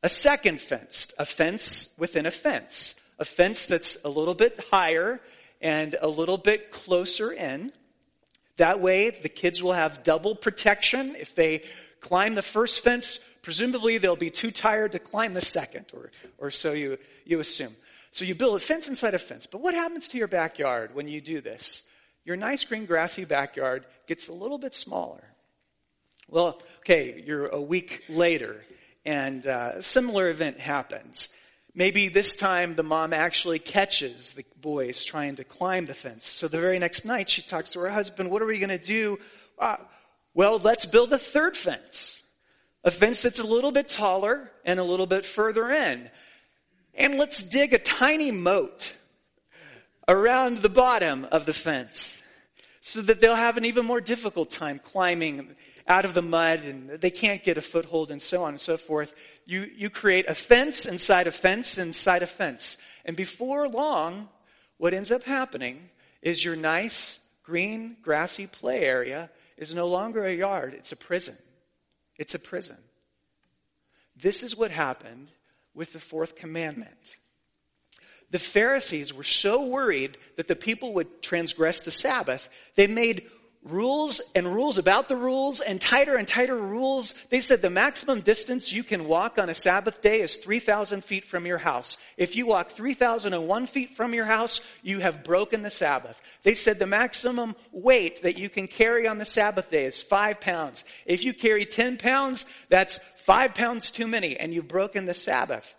A 0.00 0.08
second 0.08 0.60
fence, 0.60 1.12
a 1.18 1.26
fence 1.26 1.92
within 1.98 2.24
a 2.24 2.30
fence 2.30 2.94
a 3.18 3.24
fence 3.24 3.66
that's 3.66 3.98
a 4.04 4.08
little 4.08 4.36
bit 4.36 4.60
higher 4.70 5.20
and 5.60 5.96
a 6.00 6.06
little 6.06 6.36
bit 6.38 6.70
closer 6.70 7.32
in. 7.32 7.72
That 8.58 8.78
way, 8.78 9.10
the 9.10 9.28
kids 9.28 9.60
will 9.60 9.72
have 9.72 10.04
double 10.04 10.36
protection. 10.36 11.16
If 11.16 11.34
they 11.34 11.64
climb 12.00 12.36
the 12.36 12.42
first 12.42 12.84
fence, 12.84 13.18
presumably 13.42 13.98
they'll 13.98 14.14
be 14.14 14.30
too 14.30 14.52
tired 14.52 14.92
to 14.92 15.00
climb 15.00 15.34
the 15.34 15.40
second, 15.40 15.86
or, 15.92 16.12
or 16.38 16.52
so 16.52 16.74
you, 16.74 16.96
you 17.24 17.40
assume. 17.40 17.74
So 18.12 18.24
you 18.24 18.36
build 18.36 18.54
a 18.54 18.60
fence 18.60 18.86
inside 18.86 19.14
a 19.14 19.18
fence. 19.18 19.46
But 19.46 19.60
what 19.60 19.74
happens 19.74 20.06
to 20.08 20.18
your 20.18 20.28
backyard 20.28 20.94
when 20.94 21.08
you 21.08 21.20
do 21.20 21.40
this? 21.40 21.82
Your 22.24 22.36
nice 22.36 22.64
green 22.64 22.86
grassy 22.86 23.24
backyard 23.26 23.84
gets 24.06 24.28
a 24.28 24.32
little 24.32 24.58
bit 24.58 24.72
smaller. 24.72 25.22
Well, 26.28 26.60
okay, 26.78 27.22
you're 27.26 27.46
a 27.46 27.60
week 27.60 28.04
later, 28.08 28.64
and 29.04 29.46
uh, 29.46 29.72
a 29.74 29.82
similar 29.82 30.30
event 30.30 30.58
happens. 30.58 31.28
Maybe 31.74 32.08
this 32.08 32.34
time 32.34 32.76
the 32.76 32.82
mom 32.82 33.12
actually 33.12 33.58
catches 33.58 34.32
the 34.32 34.44
boys 34.58 35.04
trying 35.04 35.36
to 35.36 35.44
climb 35.44 35.84
the 35.84 35.92
fence. 35.92 36.26
So 36.26 36.48
the 36.48 36.60
very 36.60 36.78
next 36.78 37.04
night 37.04 37.28
she 37.28 37.42
talks 37.42 37.72
to 37.72 37.80
her 37.80 37.90
husband, 37.90 38.30
what 38.30 38.40
are 38.40 38.46
we 38.46 38.58
going 38.58 38.70
to 38.70 38.78
do? 38.78 39.18
Uh, 39.58 39.76
well, 40.32 40.58
let's 40.58 40.86
build 40.86 41.12
a 41.12 41.18
third 41.18 41.56
fence. 41.56 42.22
A 42.84 42.90
fence 42.90 43.20
that's 43.20 43.38
a 43.38 43.46
little 43.46 43.72
bit 43.72 43.88
taller 43.88 44.50
and 44.64 44.80
a 44.80 44.84
little 44.84 45.06
bit 45.06 45.24
further 45.24 45.70
in. 45.70 46.10
And 46.94 47.18
let's 47.18 47.42
dig 47.42 47.74
a 47.74 47.78
tiny 47.78 48.30
moat 48.30 48.94
around 50.08 50.58
the 50.58 50.68
bottom 50.68 51.26
of 51.30 51.46
the 51.46 51.52
fence 51.52 52.22
so 52.80 53.00
that 53.02 53.20
they'll 53.20 53.34
have 53.34 53.56
an 53.56 53.64
even 53.64 53.86
more 53.86 54.00
difficult 54.00 54.50
time 54.50 54.78
climbing 54.78 55.54
out 55.86 56.04
of 56.04 56.14
the 56.14 56.22
mud 56.22 56.60
and 56.64 56.90
they 56.90 57.10
can't 57.10 57.44
get 57.44 57.58
a 57.58 57.62
foothold 57.62 58.10
and 58.10 58.20
so 58.20 58.42
on 58.42 58.50
and 58.50 58.60
so 58.60 58.76
forth 58.76 59.14
you, 59.46 59.70
you 59.76 59.90
create 59.90 60.28
a 60.28 60.34
fence 60.34 60.86
inside 60.86 61.26
a 61.26 61.32
fence 61.32 61.78
inside 61.78 62.22
a 62.22 62.26
fence. 62.26 62.78
And 63.04 63.16
before 63.16 63.68
long, 63.68 64.28
what 64.78 64.94
ends 64.94 65.12
up 65.12 65.24
happening 65.24 65.90
is 66.22 66.44
your 66.44 66.56
nice, 66.56 67.18
green, 67.42 67.96
grassy 68.02 68.46
play 68.46 68.84
area 68.84 69.30
is 69.56 69.74
no 69.74 69.86
longer 69.86 70.24
a 70.24 70.34
yard, 70.34 70.74
it's 70.74 70.92
a 70.92 70.96
prison. 70.96 71.36
It's 72.16 72.34
a 72.34 72.38
prison. 72.38 72.78
This 74.16 74.42
is 74.42 74.56
what 74.56 74.70
happened 74.70 75.28
with 75.74 75.92
the 75.92 75.98
fourth 75.98 76.36
commandment. 76.36 77.16
The 78.30 78.38
Pharisees 78.38 79.12
were 79.12 79.22
so 79.22 79.66
worried 79.66 80.18
that 80.36 80.48
the 80.48 80.56
people 80.56 80.94
would 80.94 81.22
transgress 81.22 81.82
the 81.82 81.90
Sabbath, 81.90 82.48
they 82.74 82.86
made 82.86 83.30
rules 83.64 84.20
and 84.34 84.46
rules 84.46 84.76
about 84.76 85.08
the 85.08 85.16
rules 85.16 85.60
and 85.60 85.80
tighter 85.80 86.16
and 86.16 86.28
tighter 86.28 86.56
rules. 86.56 87.14
They 87.30 87.40
said 87.40 87.62
the 87.62 87.70
maximum 87.70 88.20
distance 88.20 88.72
you 88.72 88.84
can 88.84 89.06
walk 89.06 89.38
on 89.38 89.48
a 89.48 89.54
Sabbath 89.54 90.02
day 90.02 90.20
is 90.20 90.36
3,000 90.36 91.02
feet 91.02 91.24
from 91.24 91.46
your 91.46 91.58
house. 91.58 91.96
If 92.16 92.36
you 92.36 92.46
walk 92.46 92.72
3,001 92.72 93.66
feet 93.66 93.96
from 93.96 94.12
your 94.12 94.26
house, 94.26 94.60
you 94.82 95.00
have 95.00 95.24
broken 95.24 95.62
the 95.62 95.70
Sabbath. 95.70 96.20
They 96.42 96.54
said 96.54 96.78
the 96.78 96.86
maximum 96.86 97.56
weight 97.72 98.22
that 98.22 98.38
you 98.38 98.50
can 98.50 98.68
carry 98.68 99.08
on 99.08 99.18
the 99.18 99.24
Sabbath 99.24 99.70
day 99.70 99.86
is 99.86 100.02
five 100.02 100.40
pounds. 100.40 100.84
If 101.06 101.24
you 101.24 101.32
carry 101.32 101.64
10 101.64 101.96
pounds, 101.96 102.44
that's 102.68 103.00
five 103.16 103.54
pounds 103.54 103.90
too 103.90 104.06
many 104.06 104.36
and 104.36 104.52
you've 104.52 104.68
broken 104.68 105.06
the 105.06 105.14
Sabbath. 105.14 105.74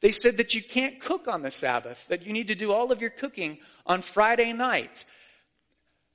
They 0.00 0.10
said 0.10 0.36
that 0.36 0.54
you 0.54 0.62
can't 0.62 1.00
cook 1.00 1.28
on 1.28 1.42
the 1.42 1.50
Sabbath, 1.50 2.06
that 2.08 2.26
you 2.26 2.32
need 2.32 2.48
to 2.48 2.54
do 2.54 2.72
all 2.72 2.92
of 2.92 3.00
your 3.00 3.10
cooking 3.10 3.58
on 3.86 4.02
Friday 4.02 4.52
night. 4.52 5.04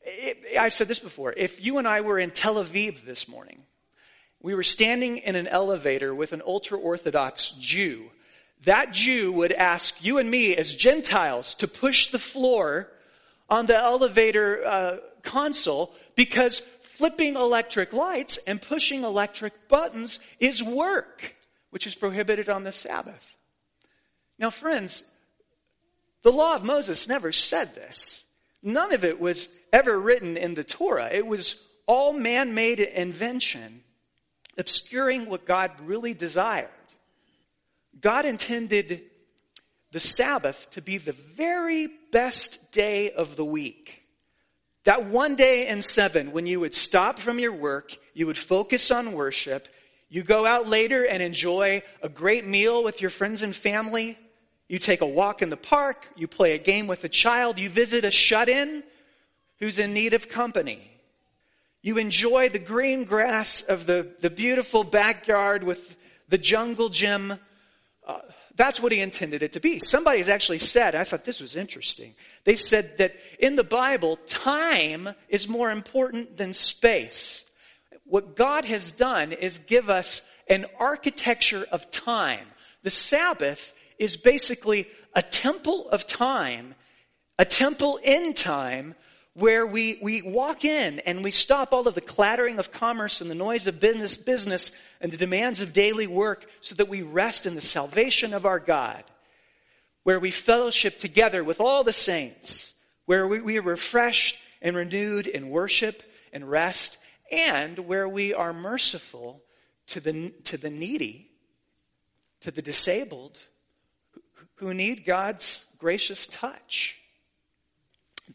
It, 0.02 0.58
I've 0.60 0.74
said 0.74 0.88
this 0.88 1.00
before. 1.00 1.34
If 1.36 1.64
you 1.64 1.78
and 1.78 1.88
I 1.88 2.02
were 2.02 2.20
in 2.20 2.32
Tel 2.32 2.56
Aviv 2.56 3.04
this 3.04 3.28
morning, 3.28 3.64
we 4.42 4.56
were 4.56 4.64
standing 4.64 5.18
in 5.18 5.36
an 5.36 5.48
elevator 5.48 6.14
with 6.14 6.34
an 6.34 6.42
ultra 6.46 6.78
Orthodox 6.78 7.52
Jew, 7.52 8.10
that 8.66 8.94
Jew 8.94 9.32
would 9.32 9.52
ask 9.52 10.04
you 10.04 10.18
and 10.18 10.30
me 10.30 10.56
as 10.56 10.74
Gentiles 10.74 11.56
to 11.56 11.68
push 11.68 12.08
the 12.08 12.20
floor 12.20 12.92
on 13.50 13.66
the 13.66 13.78
elevator 13.78 14.66
uh, 14.66 14.98
console 15.24 15.94
because 16.16 16.60
flipping 16.82 17.36
electric 17.36 17.94
lights 17.94 18.38
and 18.46 18.62
pushing 18.62 19.04
electric 19.04 19.68
buttons 19.68 20.20
is 20.40 20.64
work, 20.64 21.36
which 21.72 21.88
is 21.88 21.96
prohibited 21.96 22.50
on 22.50 22.64
the 22.64 22.72
Sabbath. 22.72 23.36
Now, 24.41 24.50
friends, 24.50 25.03
the 26.24 26.31
law 26.31 26.55
of 26.55 26.65
Moses 26.65 27.07
never 27.07 27.31
said 27.31 27.75
this. 27.75 28.25
None 28.63 28.91
of 28.91 29.05
it 29.05 29.19
was 29.19 29.48
ever 29.71 29.98
written 30.00 30.36
in 30.36 30.55
the 30.55 30.63
Torah. 30.63 31.10
It 31.12 31.27
was 31.27 31.63
all 31.86 32.12
man 32.12 32.55
made 32.55 32.79
invention, 32.79 33.83
obscuring 34.57 35.29
what 35.29 35.45
God 35.45 35.69
really 35.86 36.15
desired. 36.15 36.69
God 38.00 38.25
intended 38.25 39.03
the 39.91 40.00
Sabbath 40.00 40.71
to 40.71 40.81
be 40.81 40.98
the 40.98 41.13
very 41.13 41.88
best 42.12 42.71
day 42.71 43.12
of 43.12 43.36
the 43.36 43.45
week. 43.45 44.03
That 44.86 45.05
one 45.05 45.36
day 45.36 45.67
in 45.67 45.83
seven 45.83 46.31
when 46.31 46.48
you 46.48 46.60
would 46.62 46.74
stop 46.74 47.19
from 47.19 47.38
your 47.38 47.53
work, 47.53 47.95
you 48.15 48.25
would 48.25 48.39
focus 48.39 48.89
on 48.89 49.13
worship, 49.13 49.67
you 50.10 50.24
go 50.24 50.48
out 50.48 50.67
later 50.67 51.05
and 51.05 51.21
enjoy 51.21 51.83
a 52.01 52.10
great 52.10 52.48
meal 52.48 52.83
with 52.83 53.01
your 53.01 53.12
friends 53.12 53.43
and 53.43 53.55
family, 53.55 54.17
you 54.72 54.80
take 54.80 55.01
a 55.01 55.06
walk 55.06 55.42
in 55.42 55.50
the 55.50 55.58
park, 55.58 56.08
you 56.16 56.30
play 56.30 56.54
a 56.54 56.58
game 56.58 56.88
with 56.88 57.04
a 57.04 57.10
child, 57.10 57.60
you 57.60 57.70
visit 57.70 58.06
a 58.06 58.10
shut 58.10 58.48
in, 58.48 58.84
who's 59.60 59.78
in 59.78 59.94
need 59.94 60.13
of 60.13 60.30
company. 60.30 60.80
You 61.82 61.98
enjoy 61.98 62.48
the 62.48 62.58
green 62.58 63.04
grass 63.04 63.62
of 63.62 63.86
the, 63.86 64.16
the 64.22 64.30
beautiful 64.30 64.86
backyard 64.86 65.63
with 65.63 65.98
the 66.30 66.38
jungle 66.38 66.88
gym. 66.88 67.34
Uh, 68.08 68.20
that's 68.56 68.80
what 68.80 68.94
he 68.94 69.01
intended 69.01 69.44
it 69.44 69.51
to 69.51 69.60
be. 69.60 69.80
Somebody 69.80 70.20
has 70.20 70.30
actually 70.30 70.60
said, 70.60 70.96
I 70.96 71.04
thought 71.04 71.25
this 71.25 71.42
was 71.42 71.58
interesting. 71.58 72.16
They 72.46 72.56
said 72.56 72.98
that 73.00 73.13
in 73.40 73.58
the 73.58 73.66
Bible, 73.66 74.20
time 74.25 75.10
is 75.28 75.50
more 75.50 75.70
important 75.70 76.38
than 76.38 76.54
space. 76.54 77.44
What 78.06 78.38
God 78.38 78.63
has 78.63 78.94
done 78.94 79.34
is 79.34 79.58
give 79.58 79.90
us 79.90 80.22
an 80.48 80.66
architecture 80.80 81.66
of 81.74 81.92
time. 81.92 82.48
The 82.84 82.90
Sabbath 82.90 83.74
is 84.01 84.17
basically 84.17 84.88
a 85.13 85.22
temple 85.22 85.88
of 85.89 86.08
time, 86.08 86.74
a 87.38 87.46
temple 87.46 88.00
in 88.03 88.34
time 88.34 88.96
where 89.34 89.65
we, 89.65 90.00
we 90.01 90.24
walk 90.24 90.65
in 90.65 90.98
and 91.01 91.24
we 91.24 91.29
stop 91.29 91.72
all 91.72 91.88
of 91.88 91.93
the 91.93 92.01
clattering 92.01 92.58
of 92.58 92.72
commerce 92.72 93.22
and 93.22 93.29
the 93.29 93.36
noise 93.36 93.67
of 93.67 93.79
business, 93.79 94.17
business 94.17 94.72
and 95.00 95.12
the 95.12 95.17
demands 95.17 95.62
of 95.62 95.72
daily 95.72 96.08
work 96.08 96.48
so 96.62 96.74
that 96.74 96.89
we 96.89 97.03
rest 97.03 97.46
in 97.46 97.53
the 97.53 97.62
salvation 97.62 98.34
of 98.34 98.43
our 98.43 98.60
God, 98.60 99.03
where 100.01 100.20
we 100.20 100.31
fellowship 100.31 100.98
together 100.98 101.43
with 101.43 101.62
all 101.62 101.84
the 101.84 101.93
saints, 101.93 102.74
where 103.05 103.27
we, 103.27 103.39
we 103.39 103.60
are 103.60 103.62
refreshed 103.62 104.36
and 104.63 104.75
renewed 104.75 105.27
in 105.27 105.51
worship 105.51 106.01
and 106.34 106.50
rest, 106.50 106.98
and 107.31 107.77
where 107.77 108.10
we 108.10 108.34
are 108.34 108.51
merciful 108.51 109.43
to 109.86 110.00
the, 110.00 110.31
to 110.46 110.58
the 110.58 110.72
needy, 110.72 111.29
to 112.39 112.50
the 112.50 112.63
disabled, 112.63 113.39
who 114.62 114.75
need 114.75 115.03
God's 115.03 115.65
gracious 115.80 116.27
touch. 116.27 116.98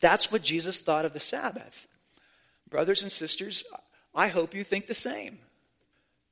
That's 0.01 0.33
what 0.33 0.43
Jesus 0.43 0.81
thought 0.81 1.05
of 1.05 1.13
the 1.13 1.21
Sabbath. 1.21 1.87
Brothers 2.69 3.01
and 3.01 3.13
sisters, 3.13 3.63
I 4.13 4.27
hope 4.27 4.53
you 4.53 4.65
think 4.65 4.89
the 4.89 4.95
same. 4.95 5.39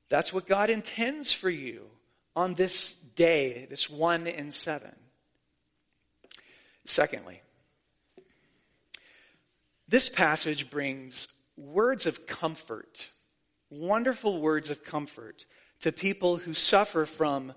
That's 0.09 0.33
what 0.33 0.47
God 0.47 0.69
intends 0.69 1.31
for 1.31 1.49
you 1.49 1.87
on 2.35 2.55
this 2.55 2.93
day, 3.15 3.67
this 3.69 3.89
one 3.89 4.27
in 4.27 4.51
seven. 4.51 4.93
Secondly, 6.83 7.41
this 9.87 10.09
passage 10.09 10.69
brings 10.69 11.29
words 11.55 12.05
of 12.05 12.27
comfort, 12.27 13.11
wonderful 13.69 14.41
words 14.41 14.69
of 14.69 14.83
comfort 14.83 15.45
to 15.79 15.93
people 15.93 16.35
who 16.35 16.53
suffer 16.53 17.05
from 17.05 17.53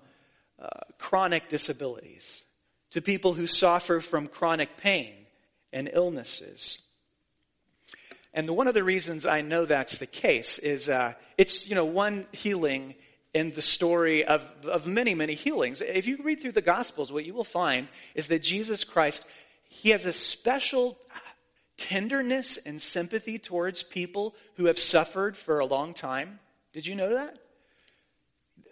uh, 0.61 0.67
chronic 0.97 1.47
disabilities, 1.47 2.43
to 2.91 3.01
people 3.01 3.33
who 3.33 3.47
suffer 3.47 4.01
from 4.01 4.27
chronic 4.27 4.77
pain 4.77 5.13
and 5.71 5.89
illnesses. 5.93 6.79
And 8.33 8.47
the, 8.47 8.53
one 8.53 8.67
of 8.67 8.73
the 8.73 8.83
reasons 8.83 9.25
I 9.25 9.41
know 9.41 9.65
that's 9.65 9.97
the 9.97 10.05
case 10.05 10.59
is 10.59 10.89
uh, 10.89 11.13
it's, 11.37 11.67
you 11.67 11.75
know, 11.75 11.85
one 11.85 12.27
healing 12.31 12.95
in 13.33 13.51
the 13.51 13.61
story 13.61 14.25
of, 14.25 14.41
of 14.65 14.87
many, 14.87 15.13
many 15.13 15.33
healings. 15.33 15.81
If 15.81 16.07
you 16.07 16.17
read 16.23 16.41
through 16.41 16.53
the 16.53 16.61
Gospels, 16.61 17.11
what 17.11 17.25
you 17.25 17.33
will 17.33 17.43
find 17.43 17.87
is 18.15 18.27
that 18.27 18.41
Jesus 18.41 18.83
Christ, 18.83 19.25
he 19.67 19.89
has 19.89 20.05
a 20.05 20.13
special 20.13 20.97
tenderness 21.77 22.57
and 22.57 22.81
sympathy 22.81 23.39
towards 23.39 23.83
people 23.83 24.35
who 24.55 24.65
have 24.65 24.79
suffered 24.79 25.37
for 25.37 25.59
a 25.59 25.65
long 25.65 25.93
time. 25.93 26.39
Did 26.73 26.85
you 26.85 26.95
know 26.95 27.13
that? 27.13 27.37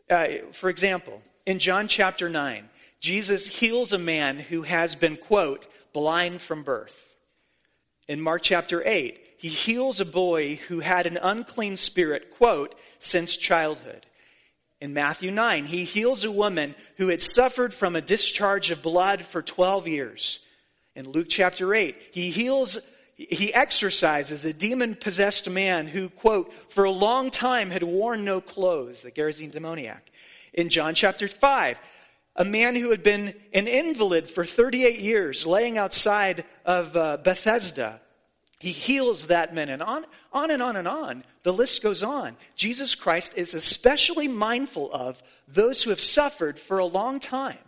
Uh, 0.10 0.51
for 0.51 0.70
example, 0.70 1.22
in 1.47 1.59
John 1.59 1.87
chapter 1.87 2.27
9, 2.27 2.67
Jesus 2.99 3.47
heals 3.47 3.93
a 3.93 3.97
man 3.97 4.37
who 4.37 4.63
has 4.63 4.95
been, 4.95 5.15
quote, 5.15 5.65
blind 5.93 6.41
from 6.41 6.61
birth. 6.61 7.15
In 8.09 8.19
Mark 8.19 8.41
chapter 8.43 8.83
8, 8.85 9.17
he 9.37 9.47
heals 9.47 10.01
a 10.01 10.05
boy 10.05 10.55
who 10.67 10.81
had 10.81 11.07
an 11.07 11.17
unclean 11.21 11.77
spirit, 11.77 12.31
quote, 12.31 12.75
since 12.99 13.37
childhood. 13.37 14.05
In 14.81 14.93
Matthew 14.93 15.31
9, 15.31 15.63
he 15.65 15.85
heals 15.85 16.25
a 16.25 16.31
woman 16.31 16.75
who 16.97 17.07
had 17.07 17.21
suffered 17.21 17.73
from 17.73 17.95
a 17.95 18.01
discharge 18.01 18.69
of 18.69 18.81
blood 18.81 19.21
for 19.21 19.41
12 19.41 19.87
years. 19.87 20.39
In 20.95 21.09
Luke 21.11 21.27
chapter 21.29 21.73
8, 21.73 21.95
he 22.11 22.29
heals, 22.29 22.77
he 23.15 23.53
exorcises 23.53 24.43
a 24.43 24.51
demon 24.51 24.95
possessed 24.95 25.49
man 25.49 25.87
who, 25.87 26.09
quote, 26.09 26.51
for 26.67 26.83
a 26.83 26.91
long 26.91 27.31
time 27.31 27.71
had 27.71 27.83
worn 27.83 28.25
no 28.25 28.41
clothes, 28.41 29.01
the 29.01 29.11
Gerasene 29.11 29.51
demoniac. 29.51 30.11
In 30.57 30.69
John 30.69 30.95
chapter 30.95 31.27
5, 31.27 31.79
a 32.35 32.43
man 32.43 32.75
who 32.75 32.89
had 32.89 33.03
been 33.03 33.35
an 33.53 33.67
invalid 33.67 34.27
for 34.27 34.43
38 34.43 34.99
years, 34.99 35.45
laying 35.45 35.77
outside 35.77 36.45
of 36.65 36.97
uh, 36.97 37.17
Bethesda, 37.17 38.01
he 38.59 38.71
heals 38.71 39.27
that 39.27 39.53
man, 39.53 39.69
and 39.69 39.83
on, 39.83 40.03
on 40.33 40.49
and 40.49 40.63
on 40.63 40.75
and 40.75 40.87
on. 40.87 41.23
The 41.43 41.53
list 41.53 41.83
goes 41.83 42.01
on. 42.01 42.35
Jesus 42.55 42.95
Christ 42.95 43.37
is 43.37 43.53
especially 43.53 44.27
mindful 44.27 44.91
of 44.91 45.21
those 45.47 45.83
who 45.83 45.91
have 45.91 46.01
suffered 46.01 46.57
for 46.57 46.79
a 46.79 46.85
long 46.85 47.19
time. 47.19 47.59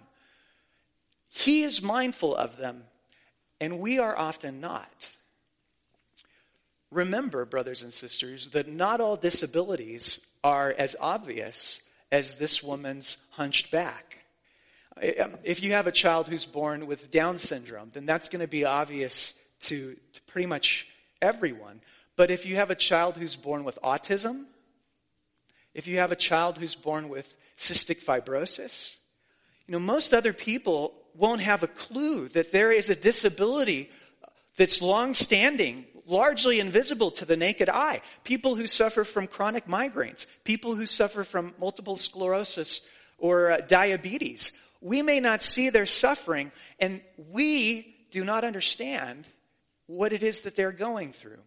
He 1.27 1.61
is 1.61 1.83
mindful 1.83 2.35
of 2.35 2.57
them, 2.57 2.85
and 3.61 3.77
we 3.77 3.99
are 3.99 4.17
often 4.17 4.59
not. 4.59 5.11
Remember, 6.89 7.45
brothers 7.45 7.83
and 7.83 7.93
sisters, 7.93 8.49
that 8.49 8.67
not 8.67 8.99
all 8.99 9.15
disabilities 9.15 10.19
are 10.43 10.73
as 10.75 10.95
obvious 10.99 11.81
as 12.11 12.35
this 12.35 12.63
woman's 12.63 13.17
hunched 13.31 13.71
back. 13.71 14.19
Um, 15.19 15.35
if 15.43 15.63
you 15.63 15.71
have 15.71 15.87
a 15.87 15.91
child 15.91 16.27
who's 16.27 16.45
born 16.45 16.87
with 16.87 17.11
Down 17.11 17.37
syndrome, 17.37 17.91
then 17.93 18.05
that's 18.05 18.29
going 18.29 18.41
to 18.41 18.47
be 18.47 18.65
obvious 18.65 19.33
to, 19.61 19.95
to 20.13 20.21
pretty 20.23 20.45
much 20.45 20.87
everyone. 21.21 21.81
But 22.15 22.31
if 22.31 22.45
you 22.45 22.57
have 22.57 22.71
a 22.71 22.75
child 22.75 23.15
who's 23.15 23.35
born 23.35 23.63
with 23.63 23.79
autism, 23.81 24.45
if 25.73 25.87
you 25.87 25.99
have 25.99 26.11
a 26.11 26.17
child 26.17 26.57
who's 26.57 26.75
born 26.75 27.07
with 27.07 27.33
cystic 27.57 28.03
fibrosis, 28.03 28.97
you 29.67 29.71
know, 29.71 29.79
most 29.79 30.13
other 30.13 30.33
people 30.33 30.93
won't 31.15 31.41
have 31.41 31.63
a 31.63 31.67
clue 31.67 32.27
that 32.29 32.51
there 32.51 32.71
is 32.71 32.89
a 32.89 32.95
disability 32.95 33.89
that's 34.57 34.81
long 34.81 35.13
standing, 35.13 35.85
largely 36.09 36.59
invisible 36.59 37.11
to 37.11 37.25
the 37.25 37.37
naked 37.37 37.69
eye. 37.69 38.01
People 38.23 38.55
who 38.55 38.67
suffer 38.67 39.03
from 39.03 39.27
chronic 39.27 39.67
migraines, 39.67 40.25
people 40.43 40.75
who 40.75 40.85
suffer 40.85 41.23
from 41.23 41.53
multiple 41.59 41.95
sclerosis 41.95 42.81
or 43.17 43.51
uh, 43.51 43.61
diabetes. 43.61 44.51
We 44.81 45.01
may 45.01 45.19
not 45.19 45.43
see 45.43 45.69
their 45.69 45.85
suffering, 45.85 46.51
and 46.79 47.01
we 47.31 47.95
do 48.11 48.25
not 48.25 48.43
understand 48.43 49.27
what 49.85 50.13
it 50.13 50.23
is 50.23 50.41
that 50.41 50.55
they're 50.55 50.71
going 50.71 51.13
through. 51.13 51.39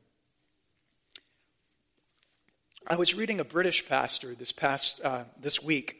I 2.86 2.96
was 2.96 3.14
reading 3.14 3.40
a 3.40 3.44
British 3.44 3.88
pastor 3.88 4.34
this 4.34 4.52
past 4.52 5.00
uh, 5.02 5.24
this 5.40 5.62
week, 5.62 5.96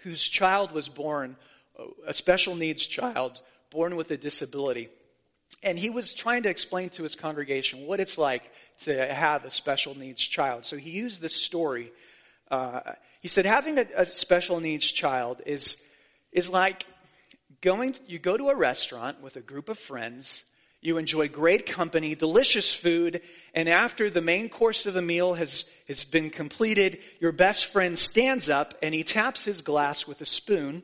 whose 0.00 0.26
child 0.26 0.72
was 0.72 0.88
born, 0.88 1.36
a 2.06 2.14
special 2.14 2.54
needs 2.54 2.86
child, 2.86 3.42
born 3.70 3.96
with 3.96 4.10
a 4.10 4.16
disability, 4.16 4.88
and 5.62 5.78
he 5.78 5.90
was 5.90 6.14
trying 6.14 6.42
to 6.44 6.48
explain 6.48 6.88
to 6.90 7.02
his 7.02 7.14
congregation 7.14 7.86
what 7.86 8.00
it's 8.00 8.18
like 8.18 8.50
to 8.80 9.12
have 9.12 9.44
a 9.44 9.50
special 9.50 9.96
needs 9.96 10.22
child. 10.22 10.64
So 10.64 10.76
he 10.76 10.90
used 10.90 11.20
this 11.20 11.34
story. 11.34 11.92
Uh, 12.50 12.80
he 13.20 13.28
said, 13.28 13.46
having 13.46 13.78
a, 13.78 13.86
a 13.96 14.04
special 14.04 14.60
needs 14.60 14.90
child 14.90 15.42
is 15.46 15.76
is 16.32 16.50
like 16.50 16.86
going. 17.60 17.92
To, 17.92 18.00
you 18.06 18.18
go 18.18 18.36
to 18.36 18.48
a 18.48 18.56
restaurant 18.56 19.22
with 19.22 19.36
a 19.36 19.40
group 19.40 19.68
of 19.68 19.78
friends 19.78 20.44
you 20.84 20.98
enjoy 20.98 21.28
great 21.28 21.64
company, 21.64 22.16
delicious 22.16 22.74
food, 22.74 23.22
and 23.54 23.68
after 23.68 24.10
the 24.10 24.20
main 24.20 24.48
course 24.48 24.84
of 24.84 24.94
the 24.94 25.00
meal 25.00 25.34
has, 25.34 25.64
has 25.86 26.02
been 26.02 26.28
completed, 26.28 26.98
your 27.20 27.30
best 27.30 27.66
friend 27.66 27.96
stands 27.96 28.48
up 28.48 28.74
and 28.82 28.92
he 28.92 29.04
taps 29.04 29.44
his 29.44 29.62
glass 29.62 30.08
with 30.08 30.20
a 30.20 30.26
spoon. 30.26 30.82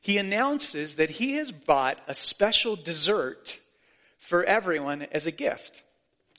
He 0.00 0.16
announces 0.16 0.96
that 0.96 1.10
he 1.10 1.34
has 1.34 1.52
bought 1.52 2.00
a 2.08 2.14
special 2.14 2.76
dessert 2.76 3.58
for 4.26 4.44
everyone 4.44 5.02
as 5.12 5.26
a 5.26 5.30
gift. 5.30 5.82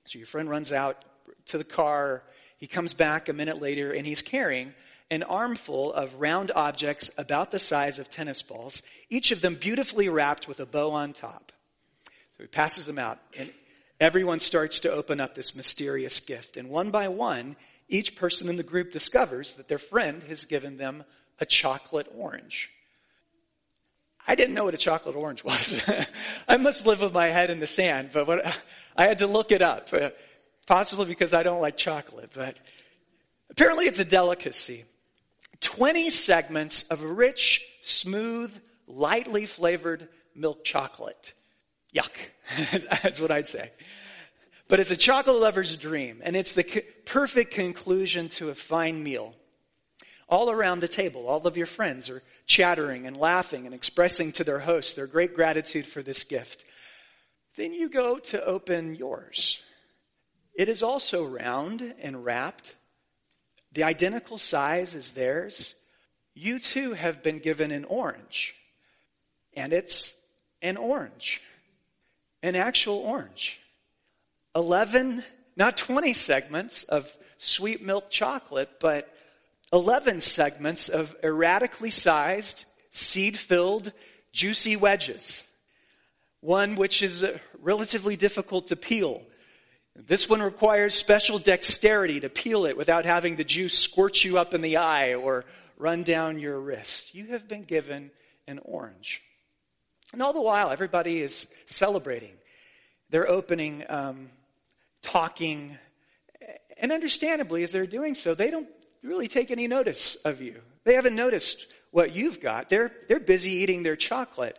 So 0.06 0.20
your 0.20 0.28
friend 0.28 0.50
runs 0.50 0.72
out 0.72 1.04
to 1.48 1.58
the 1.58 1.64
car. 1.64 2.24
He 2.58 2.68
comes 2.68 2.94
back 2.94 3.30
a 3.30 3.34
minute 3.34 3.62
later 3.62 3.92
and 3.92 4.06
he's 4.06 4.22
carrying 4.22 4.74
an 5.10 5.24
armful 5.24 5.94
of 5.94 6.16
round 6.16 6.52
objects 6.56 7.10
about 7.18 7.52
the 7.52 7.60
size 7.60 8.00
of 8.00 8.10
tennis 8.10 8.42
balls, 8.42 8.84
each 9.10 9.32
of 9.32 9.42
them 9.42 9.56
beautifully 9.56 10.10
wrapped 10.10 10.48
with 10.48 10.60
a 10.60 10.66
bow 10.66 10.92
on 10.92 11.14
top. 11.14 11.52
So 12.38 12.44
he 12.44 12.48
passes 12.48 12.86
them 12.86 13.00
out, 13.00 13.20
and 13.38 13.52
everyone 14.00 14.40
starts 14.40 14.82
to 14.82 14.92
open 14.92 15.20
up 15.20 15.34
this 15.34 15.56
mysterious 15.56 16.20
gift. 16.20 16.58
And 16.58 16.70
one 16.70 16.92
by 16.92 17.08
one, 17.08 17.56
each 17.88 18.16
person 18.16 18.50
in 18.50 18.58
the 18.58 18.64
group 18.64 18.92
discovers 18.92 19.54
that 19.54 19.70
their 19.70 19.78
friend 19.78 20.22
has 20.24 20.46
given 20.46 20.78
them 20.78 21.04
a 21.40 21.46
chocolate 21.46 22.08
orange. 22.16 22.70
I 24.28 24.36
didn't 24.36 24.56
know 24.56 24.66
what 24.66 24.74
a 24.74 24.78
chocolate 24.78 25.16
orange 25.16 25.44
was. 25.44 25.90
I 26.48 26.58
must 26.58 26.86
live 26.86 27.02
with 27.02 27.14
my 27.14 27.28
head 27.28 27.50
in 27.50 27.60
the 27.60 27.68
sand, 27.68 28.10
but 28.14 28.28
what, 28.28 28.46
I 28.96 29.06
had 29.06 29.20
to 29.20 29.28
look 29.28 29.52
it 29.52 29.62
up, 29.62 29.90
uh, 29.94 30.10
possibly 30.66 31.06
because 31.06 31.34
I 31.34 31.44
don't 31.44 31.62
like 31.62 31.78
chocolate, 31.78 32.32
but 32.36 32.58
apparently 33.50 33.86
it's 33.86 34.00
a 34.00 34.06
delicacy. 34.06 34.84
20 35.62 36.10
segments 36.10 36.84
of 36.90 37.02
rich, 37.02 37.66
smooth, 37.82 38.56
lightly 38.86 39.46
flavored 39.46 40.10
milk 40.36 40.64
chocolate. 40.64 41.34
Yuck. 41.96 42.12
That's 43.02 43.20
what 43.20 43.32
I'd 43.32 43.48
say. 43.48 43.72
But 44.68 44.82
it's 44.82 44.92
a 44.92 44.98
chocolate 44.98 45.38
lover's 45.38 45.78
dream, 45.78 46.22
and 46.24 46.36
it's 46.36 46.52
the 46.52 46.84
perfect 47.06 47.54
conclusion 47.54 48.28
to 48.30 48.50
a 48.50 48.56
fine 48.56 49.02
meal. 49.02 49.34
All 50.30 50.52
around 50.52 50.80
the 50.80 50.88
table, 50.88 51.28
all 51.28 51.48
of 51.48 51.58
your 51.58 51.66
friends 51.66 52.10
are 52.10 52.22
chattering 52.46 53.08
and 53.08 53.16
laughing 53.16 53.66
and 53.66 53.74
expressing 53.74 54.32
to 54.34 54.44
their 54.44 54.60
host 54.60 54.96
their 54.96 55.08
great 55.08 55.34
gratitude 55.34 55.86
for 55.86 56.02
this 56.02 56.24
gift. 56.24 56.66
Then 57.56 57.74
you 57.74 57.90
go 57.90 58.20
to 58.20 58.44
open 58.44 58.96
yours. 58.96 59.60
It 60.54 60.70
is 60.70 60.84
also 60.84 61.26
round 61.26 61.94
and 62.02 62.26
wrapped, 62.26 62.76
the 63.72 63.84
identical 63.84 64.38
size 64.38 64.96
as 64.96 65.12
theirs. 65.12 65.76
You 66.34 66.60
too 66.60 66.94
have 66.94 67.24
been 67.24 67.40
given 67.40 67.72
an 67.72 67.86
orange, 67.86 68.56
and 69.54 69.72
it's 69.72 70.16
an 70.62 70.78
orange 70.78 71.42
an 72.44 72.56
actual 72.56 72.98
orange. 72.98 73.60
11, 74.56 75.24
not 75.56 75.78
20 75.78 76.14
segments 76.14 76.84
of 76.84 77.16
sweet 77.38 77.84
milk 77.84 78.10
chocolate, 78.10 78.70
but 78.80 79.14
11 79.74 80.22
segments 80.22 80.90
of 80.90 81.16
erratically 81.24 81.90
sized, 81.90 82.66
seed 82.92 83.38
filled, 83.38 83.92
juicy 84.32 84.76
wedges. 84.76 85.44
one 86.40 86.76
which 86.76 87.02
is 87.02 87.24
uh, 87.24 87.38
relatively 87.62 88.16
difficult 88.16 88.68
to 88.68 88.76
peel. 88.76 89.24
This 89.96 90.30
one 90.30 90.42
requires 90.42 90.94
special 90.94 91.40
dexterity 91.40 92.20
to 92.20 92.30
peel 92.30 92.66
it 92.66 92.78
without 92.78 93.06
having 93.06 93.36
the 93.36 93.44
juice 93.44 93.78
squirt 93.78 94.24
you 94.24 94.38
up 94.38 94.54
in 94.54 94.62
the 94.62 94.78
eye 94.78 95.16
or 95.16 95.44
run 95.78 96.04
down 96.04 96.38
your 96.38 96.60
wrist. 96.60 97.16
You 97.16 97.28
have 97.28 97.48
been 97.48 97.64
given 97.64 98.12
an 98.48 98.60
orange. 98.64 99.24
And 100.14 100.22
all 100.22 100.34
the 100.34 100.42
while, 100.42 100.70
everybody 100.70 101.22
is 101.22 101.48
celebrating. 101.66 102.34
They're 103.10 103.30
opening, 103.30 103.84
um, 103.90 104.30
talking, 105.02 105.78
and 106.78 106.92
understandably, 106.92 107.64
as 107.64 107.72
they're 107.72 107.88
doing 107.88 108.14
so, 108.14 108.36
they 108.36 108.52
don't 108.52 108.70
really 109.04 109.28
take 109.28 109.52
any 109.52 109.68
notice 109.68 110.16
of 110.26 110.42
you. 110.42 110.62
They 110.84 110.94
haven't 110.94 111.16
noticed 111.16 111.68
what 111.92 112.16
you've 112.16 112.40
got. 112.40 112.70
They're, 112.70 112.92
they're 113.08 113.20
busy 113.20 113.52
eating 113.52 113.84
their 113.84 113.96
chocolate. 113.96 114.58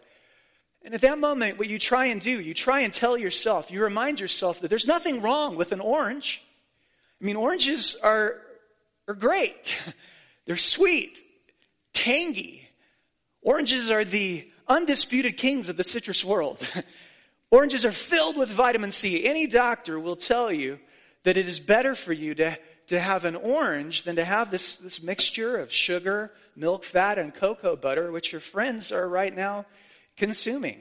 And 0.83 0.95
at 0.95 1.01
that 1.03 1.19
moment, 1.19 1.59
what 1.59 1.69
you 1.69 1.79
try 1.79 2.07
and 2.07 2.21
do, 2.21 2.41
you 2.41 2.55
try 2.55 2.81
and 2.81 2.93
tell 2.93 3.19
yourself, 3.19 3.71
you 3.71 3.83
remind 3.83 4.21
yourself 4.21 4.61
that 4.61 4.69
there's 4.69 4.87
nothing 4.87 5.21
wrong 5.21 5.57
with 5.57 5.73
an 5.73 5.81
orange. 5.81 6.43
I 7.21 7.25
mean, 7.25 7.37
oranges 7.37 7.97
are, 8.03 8.41
are 9.07 9.15
great. 9.15 9.77
They're 10.47 10.57
sweet, 10.57 11.19
tangy. 11.93 12.69
Oranges 13.43 13.91
are 13.91 14.05
the 14.05 14.49
undisputed 14.67 15.37
kings 15.37 15.69
of 15.69 15.77
the 15.77 15.85
citrus 15.85 16.25
world. 16.25 16.67
Oranges 17.51 17.85
are 17.85 17.93
filled 17.93 18.37
with 18.37 18.51
vitamin 18.51 18.91
C. 18.91 19.25
Any 19.25 19.47
doctor 19.47 19.99
will 19.99 20.17
tell 20.17 20.53
you 20.53 20.79
that 21.25 21.37
it 21.37 21.49
is 21.49 21.61
better 21.61 21.95
for 21.95 22.13
you 22.13 22.35
to, 22.37 22.59
to 22.89 22.99
have 22.99 23.25
an 23.25 23.37
orange 23.37 24.03
than 24.03 24.17
to 24.17 24.25
have 24.25 24.51
this, 24.51 24.77
this 24.77 25.03
mixture 25.03 25.59
of 25.59 25.73
sugar, 25.73 26.33
milk, 26.57 26.85
fat, 26.85 27.19
and 27.19 27.35
cocoa 27.35 27.77
butter, 27.77 28.11
which 28.11 28.33
your 28.33 28.41
friends 28.41 28.91
are 28.91 29.09
right 29.09 29.35
now 29.35 29.67
consuming. 30.17 30.81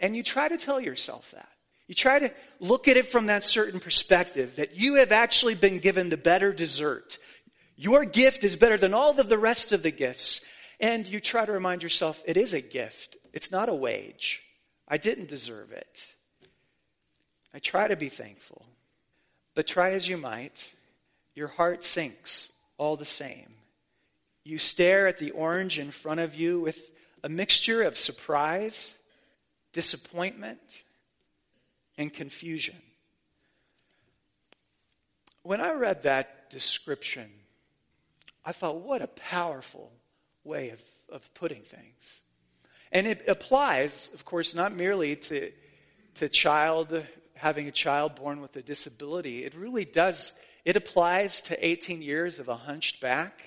And 0.00 0.16
you 0.16 0.22
try 0.22 0.48
to 0.48 0.56
tell 0.56 0.80
yourself 0.80 1.30
that. 1.32 1.48
You 1.86 1.94
try 1.94 2.18
to 2.18 2.32
look 2.60 2.88
at 2.88 2.96
it 2.96 3.10
from 3.10 3.26
that 3.26 3.44
certain 3.44 3.78
perspective 3.78 4.56
that 4.56 4.76
you 4.76 4.94
have 4.94 5.12
actually 5.12 5.54
been 5.54 5.78
given 5.78 6.08
the 6.08 6.16
better 6.16 6.52
dessert. 6.52 7.18
Your 7.76 8.04
gift 8.04 8.44
is 8.44 8.56
better 8.56 8.78
than 8.78 8.94
all 8.94 9.18
of 9.18 9.28
the 9.28 9.36
rest 9.36 9.72
of 9.72 9.82
the 9.82 9.90
gifts. 9.90 10.40
And 10.80 11.06
you 11.06 11.20
try 11.20 11.44
to 11.44 11.52
remind 11.52 11.82
yourself 11.82 12.22
it 12.24 12.36
is 12.36 12.52
a 12.52 12.60
gift, 12.60 13.16
it's 13.32 13.50
not 13.50 13.68
a 13.68 13.74
wage. 13.74 14.42
I 14.86 14.96
didn't 14.96 15.28
deserve 15.28 15.72
it. 15.72 16.14
I 17.52 17.58
try 17.58 17.88
to 17.88 17.96
be 17.96 18.08
thankful. 18.08 18.66
But 19.54 19.66
try 19.66 19.92
as 19.92 20.06
you 20.08 20.16
might, 20.16 20.72
your 21.34 21.48
heart 21.48 21.84
sinks 21.84 22.50
all 22.78 22.96
the 22.96 23.04
same. 23.04 23.54
You 24.44 24.58
stare 24.58 25.06
at 25.06 25.18
the 25.18 25.30
orange 25.30 25.78
in 25.78 25.90
front 25.90 26.20
of 26.20 26.34
you 26.34 26.60
with 26.60 26.90
a 27.22 27.28
mixture 27.28 27.82
of 27.82 27.96
surprise, 27.96 28.94
disappointment, 29.72 30.82
and 31.96 32.12
confusion. 32.12 32.76
When 35.42 35.60
I 35.60 35.72
read 35.72 36.02
that 36.02 36.50
description, 36.50 37.30
I 38.44 38.52
thought, 38.52 38.80
what 38.80 39.02
a 39.02 39.06
powerful 39.06 39.90
way 40.42 40.70
of, 40.70 40.80
of 41.10 41.34
putting 41.34 41.62
things. 41.62 42.20
And 42.92 43.06
it 43.06 43.24
applies, 43.26 44.10
of 44.14 44.24
course, 44.24 44.54
not 44.54 44.74
merely 44.74 45.16
to, 45.16 45.50
to 46.16 46.28
child, 46.28 47.02
having 47.34 47.66
a 47.66 47.72
child 47.72 48.14
born 48.14 48.40
with 48.40 48.54
a 48.56 48.62
disability. 48.62 49.44
It 49.44 49.54
really 49.54 49.84
does, 49.84 50.32
it 50.64 50.76
applies 50.76 51.42
to 51.42 51.66
18 51.66 52.02
years 52.02 52.38
of 52.38 52.48
a 52.48 52.56
hunched 52.56 53.00
back. 53.00 53.42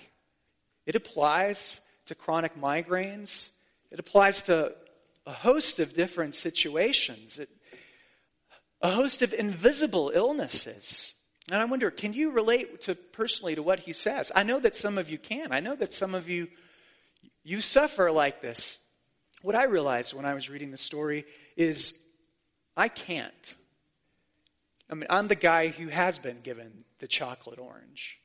It 0.85 0.95
applies 0.95 1.81
to 2.05 2.15
chronic 2.15 2.59
migraines. 2.59 3.49
It 3.91 3.99
applies 3.99 4.43
to 4.43 4.75
a 5.25 5.31
host 5.31 5.79
of 5.79 5.93
different 5.93 6.35
situations, 6.35 7.37
it, 7.37 7.49
a 8.81 8.91
host 8.91 9.21
of 9.21 9.33
invisible 9.33 10.11
illnesses. 10.13 11.13
And 11.51 11.59
I 11.59 11.65
wonder, 11.65 11.91
can 11.91 12.13
you 12.13 12.31
relate 12.31 12.81
to 12.81 12.95
personally 12.95 13.55
to 13.55 13.63
what 13.63 13.79
he 13.81 13.93
says? 13.93 14.31
I 14.35 14.43
know 14.43 14.59
that 14.59 14.75
some 14.75 14.97
of 14.97 15.09
you 15.09 15.17
can. 15.17 15.51
I 15.51 15.59
know 15.59 15.75
that 15.75 15.93
some 15.93 16.15
of 16.15 16.29
you 16.29 16.47
you 17.43 17.61
suffer 17.61 18.11
like 18.11 18.41
this. 18.41 18.79
What 19.41 19.55
I 19.55 19.63
realized 19.63 20.13
when 20.13 20.25
I 20.25 20.33
was 20.33 20.49
reading 20.49 20.71
the 20.71 20.77
story 20.77 21.25
is 21.55 21.93
I 22.75 22.89
can't. 22.89 23.55
I 24.89 24.95
mean, 24.95 25.07
I'm 25.09 25.27
the 25.27 25.35
guy 25.35 25.67
who 25.67 25.87
has 25.87 26.17
been 26.17 26.41
given 26.41 26.85
the 26.99 27.07
chocolate 27.07 27.59
orange. 27.59 28.19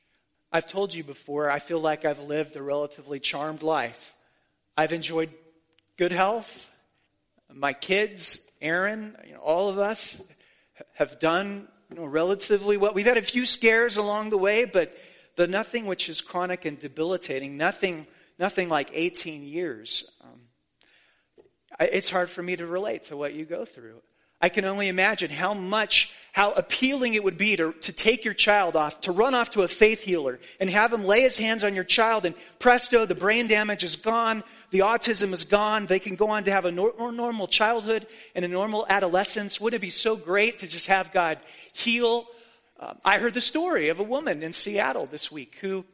I've 0.51 0.67
told 0.67 0.93
you 0.93 1.03
before, 1.03 1.49
I 1.49 1.59
feel 1.59 1.79
like 1.79 2.05
I've 2.05 2.19
lived 2.19 2.55
a 2.55 2.61
relatively 2.61 3.19
charmed 3.19 3.63
life. 3.63 4.15
I've 4.77 4.93
enjoyed 4.93 5.31
good 5.97 6.11
health. 6.11 6.69
My 7.53 7.73
kids, 7.73 8.39
Aaron, 8.61 9.17
you 9.25 9.33
know, 9.33 9.39
all 9.39 9.69
of 9.69 9.79
us 9.79 10.21
have 10.93 11.19
done 11.19 11.67
you 11.89 11.97
know, 11.97 12.05
relatively 12.05 12.77
well. 12.77 12.93
We've 12.93 13.05
had 13.05 13.17
a 13.17 13.21
few 13.21 13.45
scares 13.45 13.97
along 13.97 14.29
the 14.29 14.37
way, 14.37 14.65
but, 14.65 14.95
but 15.35 15.49
nothing 15.49 15.85
which 15.85 16.07
is 16.07 16.21
chronic 16.21 16.65
and 16.65 16.79
debilitating, 16.79 17.57
nothing 17.57 18.07
nothing 18.39 18.69
like 18.69 18.89
18 18.93 19.43
years. 19.43 20.09
Um, 20.23 20.41
it's 21.79 22.09
hard 22.09 22.29
for 22.29 22.43
me 22.43 22.55
to 22.55 22.65
relate 22.65 23.03
to 23.03 23.17
what 23.17 23.33
you 23.33 23.45
go 23.45 23.65
through. 23.65 24.01
I 24.43 24.49
can 24.49 24.65
only 24.65 24.89
imagine 24.89 25.31
how 25.31 25.53
much, 25.53 26.11
how 26.33 26.51
appealing 26.51 27.13
it 27.13 27.23
would 27.23 27.37
be 27.37 27.55
to, 27.55 27.71
to 27.71 27.93
take 27.93 28.25
your 28.25 28.33
child 28.33 28.75
off, 28.75 28.99
to 29.01 29.13
run 29.13 29.33
off 29.33 29.51
to 29.51 29.61
a 29.61 29.69
faith 29.69 30.03
healer 30.03 30.37
and 30.59 30.69
have 30.69 30.91
him 30.91 31.05
lay 31.05 31.21
his 31.21 31.37
hands 31.37 31.63
on 31.63 31.73
your 31.73 31.85
child 31.85 32.25
and 32.25 32.35
presto, 32.59 33.05
the 33.05 33.15
brain 33.15 33.47
damage 33.47 33.85
is 33.85 33.95
gone, 33.95 34.43
the 34.71 34.79
autism 34.79 35.31
is 35.31 35.45
gone, 35.45 35.85
they 35.85 35.97
can 35.97 36.17
go 36.17 36.29
on 36.29 36.43
to 36.43 36.51
have 36.51 36.65
a 36.65 36.73
nor- 36.73 37.13
normal 37.13 37.47
childhood 37.47 38.05
and 38.35 38.43
a 38.43 38.49
normal 38.49 38.85
adolescence. 38.89 39.61
Wouldn't 39.61 39.81
it 39.81 39.85
be 39.85 39.89
so 39.89 40.17
great 40.17 40.57
to 40.57 40.67
just 40.67 40.87
have 40.87 41.13
God 41.13 41.37
heal? 41.71 42.25
Um, 42.81 42.97
I 43.05 43.19
heard 43.19 43.35
the 43.35 43.39
story 43.39 43.87
of 43.87 44.01
a 44.01 44.03
woman 44.03 44.43
in 44.43 44.51
Seattle 44.51 45.05
this 45.05 45.31
week 45.31 45.57
who, 45.61 45.85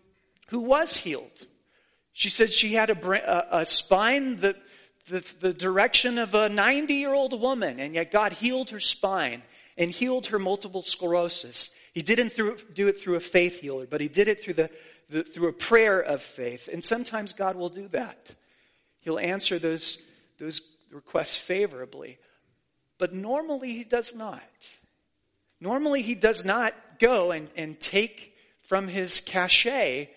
who 0.47 0.61
was 0.61 0.97
healed 0.97 1.45
she 2.19 2.27
said 2.27 2.49
she 2.49 2.73
had 2.73 2.89
a, 2.89 3.59
a, 3.59 3.65
spine 3.65 4.41
the, 4.41 4.53
the, 5.09 5.35
the 5.39 5.53
direction 5.53 6.17
of 6.17 6.33
a 6.33 6.47
90 6.49 6.93
year 6.93 7.13
old 7.13 7.39
woman, 7.39 7.79
and 7.79 7.95
yet 7.95 8.11
God 8.11 8.33
healed 8.33 8.69
her 8.69 8.79
spine 8.79 9.41
and 9.77 9.91
healed 9.91 10.27
her 10.27 10.39
multiple 10.39 10.83
sclerosis. 10.83 11.71
He 11.93 12.01
didn't 12.01 12.29
through, 12.29 12.57
do 12.73 12.87
it 12.87 13.01
through 13.01 13.15
a 13.15 13.19
faith 13.19 13.61
healer, 13.61 13.87
but 13.87 14.01
he 14.01 14.07
did 14.07 14.27
it 14.27 14.43
through, 14.43 14.53
the, 14.53 14.69
the, 15.09 15.23
through 15.23 15.49
a 15.49 15.53
prayer 15.53 15.99
of 15.99 16.21
faith. 16.21 16.69
And 16.71 16.83
sometimes 16.83 17.33
God 17.33 17.55
will 17.55 17.69
do 17.69 17.87
that. 17.89 18.35
He'll 19.01 19.19
answer 19.19 19.59
those, 19.59 19.97
those 20.37 20.61
requests 20.91 21.35
favorably. 21.35 22.17
But 22.97 23.13
normally 23.13 23.73
he 23.73 23.83
does 23.83 24.13
not. 24.13 24.41
Normally 25.59 26.01
he 26.01 26.15
does 26.15 26.45
not 26.45 26.73
go 26.99 27.31
and, 27.31 27.49
and 27.55 27.79
take 27.79 28.35
from 28.61 28.87
his 28.87 29.21
cachet 29.21 30.09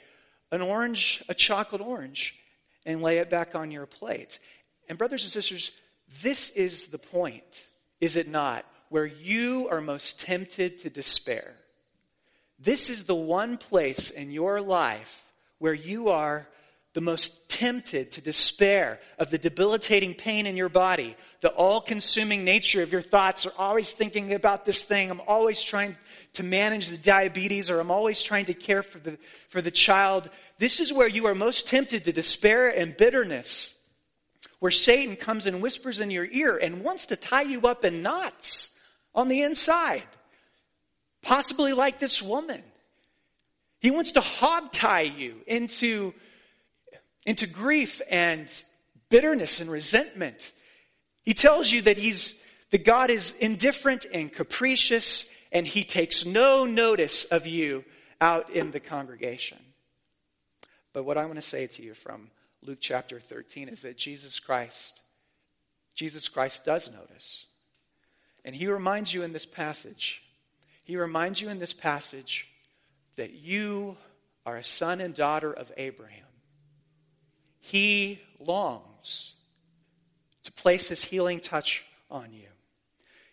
an 0.51 0.61
orange, 0.61 1.25
a 1.29 1.35
chocolate 1.35 1.81
orange, 1.81 2.37
and 2.85 3.01
lay 3.01 3.19
it 3.19 3.31
back 3.31 3.55
on 3.55 3.71
your 3.71 3.87
plate. 3.87 4.39
And, 4.93 4.99
brothers 4.99 5.23
and 5.23 5.33
sisters, 5.33 5.71
this 6.21 6.51
is 6.51 6.89
the 6.89 6.99
point, 6.99 7.67
is 7.99 8.17
it 8.17 8.29
not? 8.29 8.67
Where 8.91 9.07
you 9.07 9.67
are 9.71 9.81
most 9.81 10.21
tempted 10.21 10.77
to 10.81 10.91
despair. 10.91 11.55
This 12.59 12.91
is 12.91 13.05
the 13.05 13.15
one 13.15 13.57
place 13.57 14.11
in 14.11 14.31
your 14.31 14.61
life 14.61 15.33
where 15.57 15.73
you 15.73 16.11
are 16.11 16.47
the 16.93 17.01
most 17.01 17.49
tempted 17.49 18.13
to 18.13 18.21
despair 18.21 19.01
of 19.19 19.31
the 19.31 19.39
debilitating 19.39 20.13
pain 20.13 20.45
in 20.45 20.59
your 20.59 20.69
body, 20.69 21.17
the 21.41 21.49
all 21.49 21.81
consuming 21.81 22.45
nature 22.45 22.83
of 22.83 22.93
your 22.93 23.01
thoughts 23.01 23.47
are 23.47 23.55
always 23.57 23.93
thinking 23.93 24.35
about 24.35 24.67
this 24.67 24.85
thing. 24.85 25.11
I'm 25.11 25.23
always 25.27 25.63
trying 25.63 25.97
to 26.35 26.43
manage 26.43 26.89
the 26.89 26.99
diabetes 26.99 27.71
or 27.71 27.81
I'm 27.81 27.91
always 27.91 28.21
trying 28.21 28.45
to 28.45 28.55
care 28.55 28.83
for 28.83 28.99
the, 28.99 29.17
for 29.49 29.63
the 29.63 29.71
child. 29.71 30.29
This 30.59 30.81
is 30.81 30.93
where 30.93 31.09
you 31.09 31.29
are 31.29 31.35
most 31.35 31.67
tempted 31.67 32.05
to 32.05 32.13
despair 32.13 32.69
and 32.69 32.95
bitterness, 32.95 33.75
where 34.63 34.71
Satan 34.71 35.17
comes 35.17 35.47
and 35.47 35.61
whispers 35.61 35.99
in 35.99 36.13
your 36.13 36.25
ear 36.25 36.57
and 36.57 36.85
wants 36.85 37.07
to 37.07 37.17
tie 37.17 37.43
you 37.43 37.63
up 37.63 37.85
in 37.85 38.01
knots 38.01 38.71
on 39.13 39.27
the 39.27 39.43
inside. 39.43 40.07
Possibly 41.21 41.73
like 41.73 41.99
this 41.99 42.23
woman. 42.23 42.63
He 43.81 43.91
wants 43.91 44.13
to 44.13 44.21
hog 44.21 44.71
tie 44.71 45.01
you 45.01 45.35
into 45.49 46.15
into 47.27 47.49
grief 47.49 48.01
and 48.09 48.49
bitterness 49.09 49.61
and 49.61 49.69
resentment. 49.69 50.53
He 51.25 51.35
tells 51.35 51.73
you 51.73 51.83
that 51.83 51.99
he's, 51.99 52.37
that 52.71 52.85
God 52.85 53.11
is 53.11 53.35
indifferent 53.41 54.07
and 54.15 54.33
capricious 54.33 55.29
and 55.51 55.67
he 55.67 55.83
takes 55.83 56.25
no 56.25 56.67
notice 56.67 57.25
of 57.25 57.49
you 57.49 57.85
out 58.21 58.51
in 58.51 58.71
the 58.71 58.79
congregation. 58.79 59.59
But 60.93 61.03
what 61.03 61.19
I 61.19 61.25
want 61.25 61.35
to 61.35 61.43
say 61.43 61.67
to 61.67 61.83
you 61.83 61.95
from 61.95 62.31
Luke 62.65 62.79
chapter 62.81 63.19
13 63.19 63.69
is 63.69 63.83
that 63.83 63.97
Jesus 63.97 64.39
Christ, 64.39 65.01
Jesus 65.95 66.29
Christ 66.29 66.65
does 66.65 66.91
notice. 66.93 67.47
And 68.45 68.55
he 68.55 68.69
reminds 68.69 69.13
you 69.13 69.23
in 69.23 69.33
this 69.33 69.47
passage, 69.47 70.23
he 70.85 70.97
reminds 70.97 71.41
you 71.41 71.49
in 71.49 71.59
this 71.59 71.73
passage 71.73 72.49
that 73.17 73.33
you 73.33 73.97
are 74.47 74.57
a 74.57 74.65
son 74.65 75.01
and 75.01 75.15
daughter 75.15 75.53
of 75.53 75.71
Abraham. 75.77 76.25
He 77.61 78.21
longs 78.41 79.35
to 80.45 80.53
place 80.53 80.89
his 80.89 81.05
healing 81.05 81.41
touch 81.41 81.85
on 82.11 82.33
you. 82.33 82.49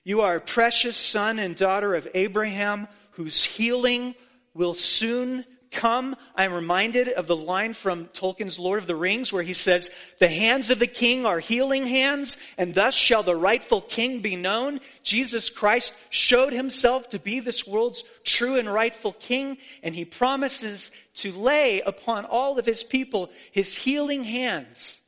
You 0.04 0.22
are 0.22 0.36
a 0.36 0.42
precious 0.42 0.98
son 0.98 1.39
and 1.39 1.56
daughter 1.56 1.96
of 1.96 2.08
Abraham 2.13 2.88
whose 3.12 3.44
healing 3.44 4.15
will 4.54 4.74
soon 4.74 5.46
come. 5.71 6.15
I'm 6.36 6.53
reminded 6.53 7.10
of 7.10 7.27
the 7.27 7.36
line 7.36 7.73
from 7.73 8.08
Tolkien's 8.08 8.60
Lord 8.60 8.79
of 8.79 8.88
the 8.88 8.95
Rings 8.95 9.32
where 9.32 9.43
he 9.43 9.53
says, 9.53 9.89
The 10.19 10.27
hands 10.27 10.69
of 10.69 10.79
the 10.79 10.88
king 10.88 11.25
are 11.25 11.39
healing 11.39 11.86
hands, 11.86 12.38
and 12.58 12.73
thus 12.73 12.95
shall 12.95 13.23
the 13.23 13.36
rightful 13.36 13.82
king 13.82 14.21
be 14.21 14.36
known. 14.36 14.79
Jesus 15.03 15.49
Christ 15.49 15.93
showed 16.10 16.53
himself 16.53 17.10
to 17.10 17.19
be 17.19 17.39
this 17.39 17.67
world's 17.67 18.03
true 18.23 18.58
and 18.58 18.71
rightful 18.71 19.13
king, 19.13 19.58
and 19.84 19.95
he 19.95 20.05
promises 20.05 20.91
to 21.15 21.32
lay 21.32 21.82
upon 21.82 22.25
all 22.25 22.58
of 22.60 22.65
his 22.65 22.84
people 22.84 23.29
his 23.51 23.75
healing 23.75 24.23
hands. 24.23 25.01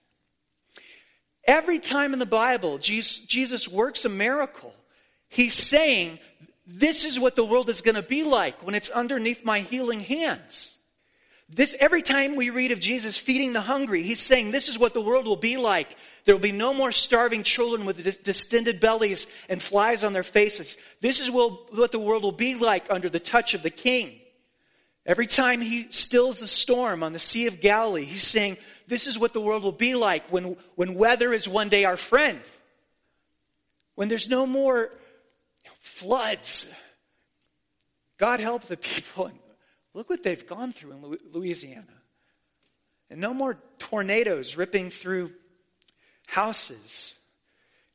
Every 1.45 1.79
time 1.79 2.13
in 2.13 2.19
the 2.19 2.25
Bible 2.25 2.77
Jesus 2.77 3.67
works 3.67 4.05
a 4.05 4.09
miracle, 4.09 4.75
he's 5.27 5.55
saying, 5.55 6.19
this 6.73 7.05
is 7.05 7.19
what 7.19 7.35
the 7.35 7.45
world 7.45 7.69
is 7.69 7.81
going 7.81 7.95
to 7.95 8.01
be 8.01 8.23
like 8.23 8.65
when 8.65 8.75
it's 8.75 8.89
underneath 8.89 9.43
my 9.43 9.59
healing 9.59 9.99
hands. 9.99 10.77
This, 11.53 11.75
every 11.81 12.01
time 12.01 12.37
we 12.37 12.49
read 12.49 12.71
of 12.71 12.79
Jesus 12.79 13.17
feeding 13.17 13.51
the 13.51 13.59
hungry, 13.59 14.03
he's 14.03 14.21
saying 14.21 14.51
this 14.51 14.69
is 14.69 14.79
what 14.79 14.93
the 14.93 15.01
world 15.01 15.25
will 15.25 15.35
be 15.35 15.57
like. 15.57 15.97
There 16.23 16.33
will 16.33 16.41
be 16.41 16.53
no 16.53 16.73
more 16.73 16.93
starving 16.93 17.43
children 17.43 17.85
with 17.85 18.23
distended 18.23 18.79
bellies 18.79 19.27
and 19.49 19.61
flies 19.61 20.05
on 20.05 20.13
their 20.13 20.23
faces. 20.23 20.77
This 21.01 21.19
is 21.19 21.29
what 21.29 21.91
the 21.91 21.99
world 21.99 22.23
will 22.23 22.31
be 22.31 22.55
like 22.55 22.89
under 22.89 23.09
the 23.09 23.19
touch 23.19 23.53
of 23.53 23.63
the 23.63 23.69
king. 23.69 24.17
Every 25.05 25.27
time 25.27 25.59
he 25.59 25.91
stills 25.91 26.39
the 26.39 26.47
storm 26.47 27.03
on 27.03 27.11
the 27.11 27.19
Sea 27.19 27.47
of 27.47 27.59
Galilee, 27.59 28.05
he's 28.05 28.23
saying 28.23 28.57
this 28.87 29.07
is 29.07 29.19
what 29.19 29.33
the 29.33 29.41
world 29.41 29.63
will 29.63 29.73
be 29.73 29.95
like 29.95 30.29
when, 30.29 30.55
when 30.75 30.93
weather 30.95 31.33
is 31.33 31.49
one 31.49 31.67
day 31.67 31.83
our 31.83 31.97
friend. 31.97 32.39
When 33.95 34.07
there's 34.07 34.29
no 34.29 34.45
more 34.45 34.91
floods. 35.81 36.67
God 38.17 38.39
help 38.39 38.63
the 38.63 38.77
people. 38.77 39.25
And 39.25 39.39
look 39.93 40.09
what 40.09 40.23
they've 40.23 40.47
gone 40.47 40.71
through 40.71 40.93
in 40.93 41.17
Louisiana. 41.31 41.85
And 43.09 43.19
no 43.19 43.33
more 43.33 43.57
tornadoes 43.77 44.55
ripping 44.55 44.89
through 44.89 45.33
houses. 46.27 47.15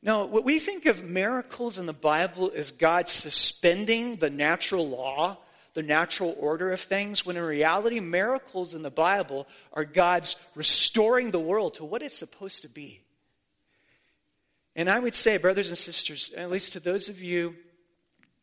No, 0.03 0.25
what 0.25 0.45
we 0.45 0.59
think 0.59 0.85
of 0.85 1.03
miracles 1.03 1.79
in 1.79 1.87
the 1.87 1.93
Bible 1.93 2.51
is 2.51 2.69
God 2.69 3.09
suspending 3.09 4.17
the 4.17 4.29
natural 4.29 4.87
law, 4.87 5.37
the 5.73 5.81
natural 5.81 6.35
order 6.39 6.71
of 6.71 6.79
things, 6.79 7.25
when 7.25 7.35
in 7.35 7.43
reality, 7.43 7.99
miracles 7.99 8.75
in 8.75 8.83
the 8.83 8.91
Bible 8.91 9.47
are 9.73 9.85
God's 9.85 10.35
restoring 10.53 11.31
the 11.31 11.39
world 11.39 11.75
to 11.75 11.85
what 11.85 12.03
it's 12.03 12.17
supposed 12.17 12.61
to 12.61 12.69
be. 12.69 13.01
And 14.75 14.87
I 14.87 14.99
would 14.99 15.15
say, 15.15 15.37
brothers 15.37 15.69
and 15.69 15.77
sisters, 15.77 16.31
at 16.37 16.51
least 16.51 16.73
to 16.73 16.79
those 16.79 17.09
of 17.09 17.23
you 17.23 17.55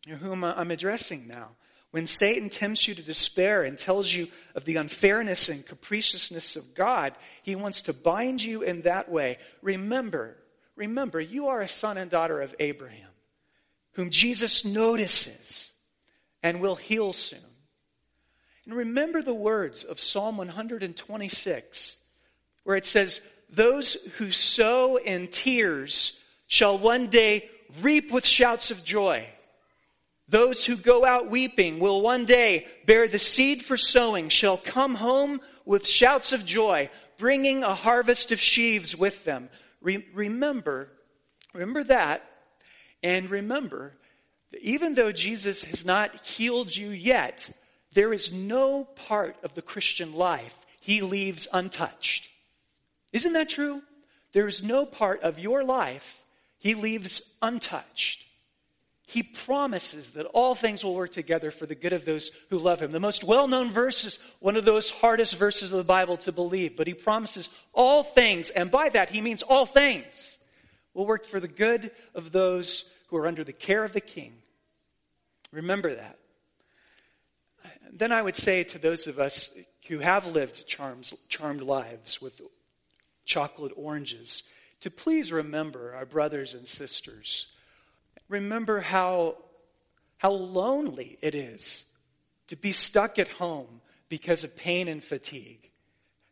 whom 0.07 0.45
I'm 0.45 0.71
addressing 0.71 1.27
now. 1.27 1.51
When 1.91 2.07
Satan 2.09 2.51
tempts 2.51 2.89
you 2.89 2.95
to 2.97 3.03
despair 3.03 3.63
and 3.63 3.79
tells 3.79 4.13
you 4.13 4.27
of 4.57 4.65
the 4.65 4.77
unfairness 4.77 5.49
and 5.49 5.65
capriciousness 5.65 6.57
of 6.57 6.75
God, 6.75 7.15
he 7.43 7.55
wants 7.55 7.83
to 7.83 7.93
bind 7.93 8.43
you 8.43 8.63
in 8.63 8.83
that 8.83 9.09
way. 9.09 9.39
Remember, 9.63 10.37
remember, 10.75 11.21
you 11.21 11.47
are 11.47 11.61
a 11.61 11.69
son 11.69 11.97
and 11.97 12.11
daughter 12.11 12.41
of 12.41 12.55
Abraham, 12.59 13.11
whom 13.93 14.11
Jesus 14.11 14.65
notices 14.65 15.71
and 16.43 16.61
will 16.61 16.75
heal 16.75 17.13
soon. 17.13 17.39
And 18.67 18.75
remember 18.75 19.23
the 19.23 19.33
words 19.33 19.85
of 19.85 20.01
Psalm 20.01 20.37
126, 20.37 21.97
where 22.65 22.77
it 22.77 22.87
says, 22.87 23.21
Those 23.51 23.95
who 24.17 24.31
sow 24.31 24.97
in 24.97 25.29
tears 25.29 26.19
shall 26.47 26.77
one 26.77 27.09
day 27.09 27.49
reap 27.83 28.11
with 28.11 28.27
shouts 28.27 28.71
of 28.71 28.85
joy. 28.85 29.29
Those 30.35 30.65
who 30.65 30.75
go 30.75 31.05
out 31.05 31.31
weeping 31.31 31.79
will 31.79 32.03
one 32.03 32.25
day 32.25 32.67
bear 32.87 33.07
the 33.07 33.21
seed 33.21 33.65
for 33.65 33.77
sowing, 33.77 34.29
shall 34.29 34.59
come 34.59 34.97
home 34.97 35.41
with 35.65 35.87
shouts 35.87 36.33
of 36.33 36.45
joy, 36.45 36.91
bringing 37.19 37.63
a 37.63 37.73
harvest 37.73 38.33
of 38.33 38.41
sheaves 38.41 38.97
with 38.97 39.25
them. 39.25 39.49
Re- 39.81 40.05
remember, 40.13 40.91
remember 41.53 41.85
that, 41.85 42.29
and 43.01 43.31
remember 43.31 43.97
that 44.51 44.61
even 44.63 44.95
though 44.95 45.13
Jesus 45.13 45.63
has 45.67 45.85
not 45.85 46.25
healed 46.25 46.75
you 46.75 46.89
yet, 46.89 47.49
there 47.93 48.13
is 48.13 48.33
no 48.33 48.83
part 48.83 49.37
of 49.45 49.55
the 49.55 49.63
Christian 49.63 50.15
life 50.15 50.57
he 50.81 51.01
leaves 51.01 51.47
untouched. 51.53 52.29
Isn't 53.13 53.35
that 53.35 53.51
true? 53.51 53.83
There 54.33 54.49
is 54.49 54.65
no 54.65 54.85
part 54.85 55.23
of 55.23 55.39
your 55.39 55.63
life 55.63 56.21
he 56.59 56.75
leaves 56.75 57.23
untouched 57.41 58.24
he 59.07 59.23
promises 59.23 60.13
that 60.13 60.27
all 60.27 60.55
things 60.55 60.83
will 60.83 60.95
work 60.95 61.11
together 61.11 61.51
for 61.51 61.67
the 61.67 61.75
good 61.75 61.93
of 61.93 62.05
those 62.05 62.31
who 62.49 62.59
love 62.59 62.81
him. 62.81 62.93
The 62.93 63.01
most 63.01 63.23
well 63.23 63.47
known 63.47 63.71
verse 63.71 64.05
is 64.05 64.19
one 64.41 64.57
of 64.57 64.65
those 64.65 64.89
hardest 64.89 65.37
verses 65.37 65.73
of 65.73 65.79
the 65.79 65.85
Bible 65.85 66.17
to 66.19 66.33
believe, 66.33 66.77
but 66.77 66.87
he 66.87 66.95
promises 66.95 67.51
all 67.73 68.03
things, 68.03 68.51
and 68.51 68.71
by 68.71 68.89
that 68.91 69.11
he 69.11 69.21
means 69.21 69.43
all 69.43 69.67
things, 69.67 70.39
will 70.95 71.07
work 71.07 71.27
for 71.27 71.39
the 71.39 71.49
good 71.49 71.91
of 72.15 72.33
those 72.33 72.85
who 73.09 73.17
are 73.17 73.27
under 73.27 73.45
the 73.45 73.53
care 73.53 73.85
of 73.85 73.93
the 73.93 74.01
king. 74.01 74.35
Remember 75.53 75.95
that. 75.95 76.19
Then 77.93 78.11
I 78.11 78.23
would 78.23 78.37
say 78.37 78.65
to 78.65 78.79
those 78.79 79.07
of 79.07 79.19
us 79.19 79.51
who 79.87 79.99
have 79.99 80.27
lived 80.27 80.67
charms, 80.67 81.15
charmed 81.29 81.61
lives 81.61 82.23
with 82.23 82.41
chocolate 83.25 83.73
oranges 83.77 84.43
to 84.81 84.91
please 84.91 85.31
remember 85.31 85.95
our 85.95 86.07
brothers 86.07 86.55
and 86.55 86.67
sisters 86.67 87.47
remember 88.29 88.81
how, 88.81 89.37
how 90.19 90.33
lonely 90.33 91.19
it 91.21 91.35
is 91.35 91.85
to 92.49 92.57
be 92.57 92.73
stuck 92.73 93.19
at 93.19 93.29
home 93.29 93.81
because 94.09 94.45
of 94.45 94.57
pain 94.57 94.89
and 94.89 95.03
fatigue. 95.03 95.71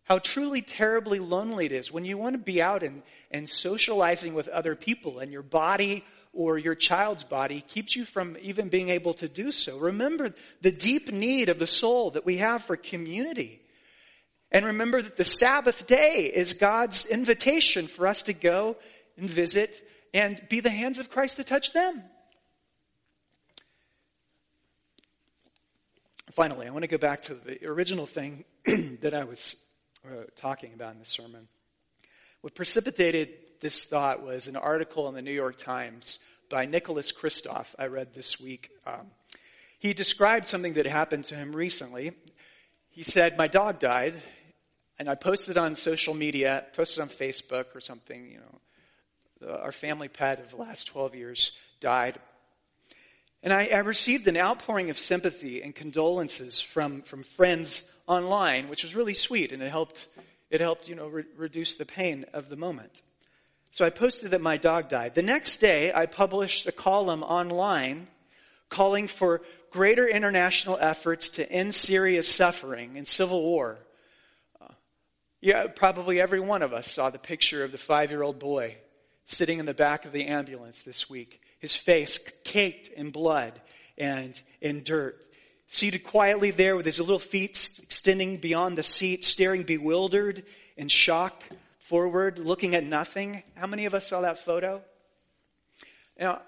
How 0.04 0.18
truly 0.18 0.62
terribly 0.62 1.18
lonely 1.18 1.66
it 1.66 1.72
is 1.72 1.92
when 1.92 2.04
you 2.04 2.18
want 2.18 2.34
to 2.34 2.38
be 2.38 2.60
out 2.60 2.82
and, 2.82 3.02
and 3.30 3.48
socializing 3.48 4.34
with 4.34 4.48
other 4.48 4.74
people 4.74 5.20
and 5.20 5.32
your 5.32 5.42
body 5.42 6.04
or 6.32 6.58
your 6.58 6.74
child's 6.74 7.24
body 7.24 7.60
keeps 7.60 7.94
you 7.94 8.04
from 8.04 8.36
even 8.40 8.68
being 8.68 8.88
able 8.88 9.14
to 9.14 9.28
do 9.28 9.52
so. 9.52 9.78
Remember 9.78 10.34
the 10.60 10.72
deep 10.72 11.12
need 11.12 11.48
of 11.48 11.58
the 11.58 11.66
soul 11.66 12.10
that 12.12 12.26
we 12.26 12.38
have 12.38 12.64
for 12.64 12.76
community. 12.76 13.60
And 14.50 14.66
remember 14.66 15.00
that 15.00 15.16
the 15.16 15.24
Sabbath 15.24 15.86
day 15.86 16.30
is 16.34 16.52
God's 16.54 17.06
invitation 17.06 17.86
for 17.86 18.06
us 18.06 18.22
to 18.24 18.32
go 18.32 18.76
and 19.16 19.28
visit 19.28 19.82
and 20.14 20.40
be 20.48 20.60
the 20.60 20.70
hands 20.70 20.98
of 20.98 21.10
Christ 21.10 21.36
to 21.38 21.44
touch 21.44 21.72
them. 21.72 22.02
Finally, 26.32 26.66
I 26.66 26.70
want 26.70 26.82
to 26.82 26.88
go 26.88 26.98
back 26.98 27.22
to 27.22 27.34
the 27.34 27.66
original 27.66 28.06
thing 28.06 28.44
that 29.00 29.12
I 29.12 29.24
was 29.24 29.56
uh, 30.06 30.24
talking 30.34 30.72
about 30.72 30.94
in 30.94 30.98
the 30.98 31.04
sermon. 31.04 31.48
What 32.40 32.54
precipitated 32.54 33.28
this 33.60 33.84
thought 33.84 34.22
was 34.22 34.48
an 34.48 34.56
article 34.56 35.08
in 35.08 35.14
the 35.14 35.22
New 35.22 35.32
York 35.32 35.56
Times 35.56 36.18
by 36.48 36.64
Nicholas 36.64 37.12
Kristof 37.12 37.74
I 37.78 37.86
read 37.86 38.14
this 38.14 38.40
week. 38.40 38.70
Um, 38.86 39.10
he 39.78 39.92
described 39.94 40.48
something 40.48 40.74
that 40.74 40.86
happened 40.86 41.24
to 41.26 41.34
him 41.34 41.54
recently. 41.54 42.12
He 42.90 43.02
said, 43.02 43.36
My 43.36 43.46
dog 43.46 43.78
died, 43.78 44.14
and 44.98 45.08
I 45.08 45.14
posted 45.14 45.58
on 45.58 45.74
social 45.74 46.14
media, 46.14 46.64
posted 46.74 47.02
on 47.02 47.08
Facebook 47.08 47.74
or 47.74 47.80
something, 47.80 48.30
you 48.30 48.38
know, 48.38 48.60
our 49.44 49.72
family 49.72 50.08
pet 50.08 50.40
of 50.40 50.50
the 50.50 50.56
last 50.56 50.86
12 50.86 51.14
years 51.14 51.52
died. 51.80 52.18
And 53.42 53.52
I, 53.52 53.68
I, 53.72 53.78
received 53.78 54.28
an 54.28 54.36
outpouring 54.36 54.88
of 54.88 54.98
sympathy 54.98 55.62
and 55.62 55.74
condolences 55.74 56.60
from, 56.60 57.02
from 57.02 57.24
friends 57.24 57.82
online, 58.06 58.68
which 58.68 58.84
was 58.84 58.94
really 58.94 59.14
sweet, 59.14 59.50
and 59.50 59.62
it 59.62 59.68
helped, 59.68 60.06
it 60.48 60.60
helped 60.60 60.88
you 60.88 60.94
know, 60.94 61.08
re- 61.08 61.24
reduce 61.36 61.74
the 61.74 61.84
pain 61.84 62.24
of 62.32 62.48
the 62.48 62.56
moment. 62.56 63.02
So 63.72 63.84
I 63.84 63.90
posted 63.90 64.30
that 64.30 64.40
my 64.40 64.58
dog 64.58 64.88
died. 64.88 65.14
The 65.14 65.22
next 65.22 65.58
day, 65.58 65.92
I 65.92 66.06
published 66.06 66.66
a 66.66 66.72
column 66.72 67.22
online 67.22 68.06
calling 68.68 69.08
for 69.08 69.42
greater 69.70 70.06
international 70.06 70.78
efforts 70.80 71.30
to 71.30 71.50
end 71.50 71.74
Syria's 71.74 72.28
suffering 72.28 72.96
and 72.96 73.08
civil 73.08 73.42
war. 73.42 73.78
Uh, 74.60 74.74
yeah, 75.40 75.66
probably 75.66 76.20
every 76.20 76.40
one 76.40 76.62
of 76.62 76.72
us 76.72 76.90
saw 76.90 77.10
the 77.10 77.18
picture 77.18 77.64
of 77.64 77.72
the 77.72 77.78
five 77.78 78.10
year 78.10 78.22
old 78.22 78.38
boy 78.38 78.76
sitting 79.26 79.58
in 79.58 79.66
the 79.66 79.74
back 79.74 80.04
of 80.04 80.12
the 80.12 80.26
ambulance 80.26 80.82
this 80.82 81.08
week, 81.08 81.40
his 81.58 81.76
face 81.76 82.18
caked 82.44 82.88
in 82.88 83.10
blood 83.10 83.60
and 83.96 84.40
in 84.60 84.82
dirt. 84.82 85.24
Seated 85.66 86.04
quietly 86.04 86.50
there 86.50 86.76
with 86.76 86.84
his 86.84 87.00
little 87.00 87.18
feet 87.18 87.80
extending 87.82 88.36
beyond 88.36 88.76
the 88.76 88.82
seat, 88.82 89.24
staring 89.24 89.62
bewildered 89.62 90.44
in 90.76 90.88
shock 90.88 91.42
forward, 91.78 92.38
looking 92.38 92.74
at 92.74 92.84
nothing. 92.84 93.42
How 93.54 93.66
many 93.66 93.86
of 93.86 93.94
us 93.94 94.08
saw 94.08 94.20
that 94.22 94.38
photo? 94.38 94.82
Now, 96.18 96.42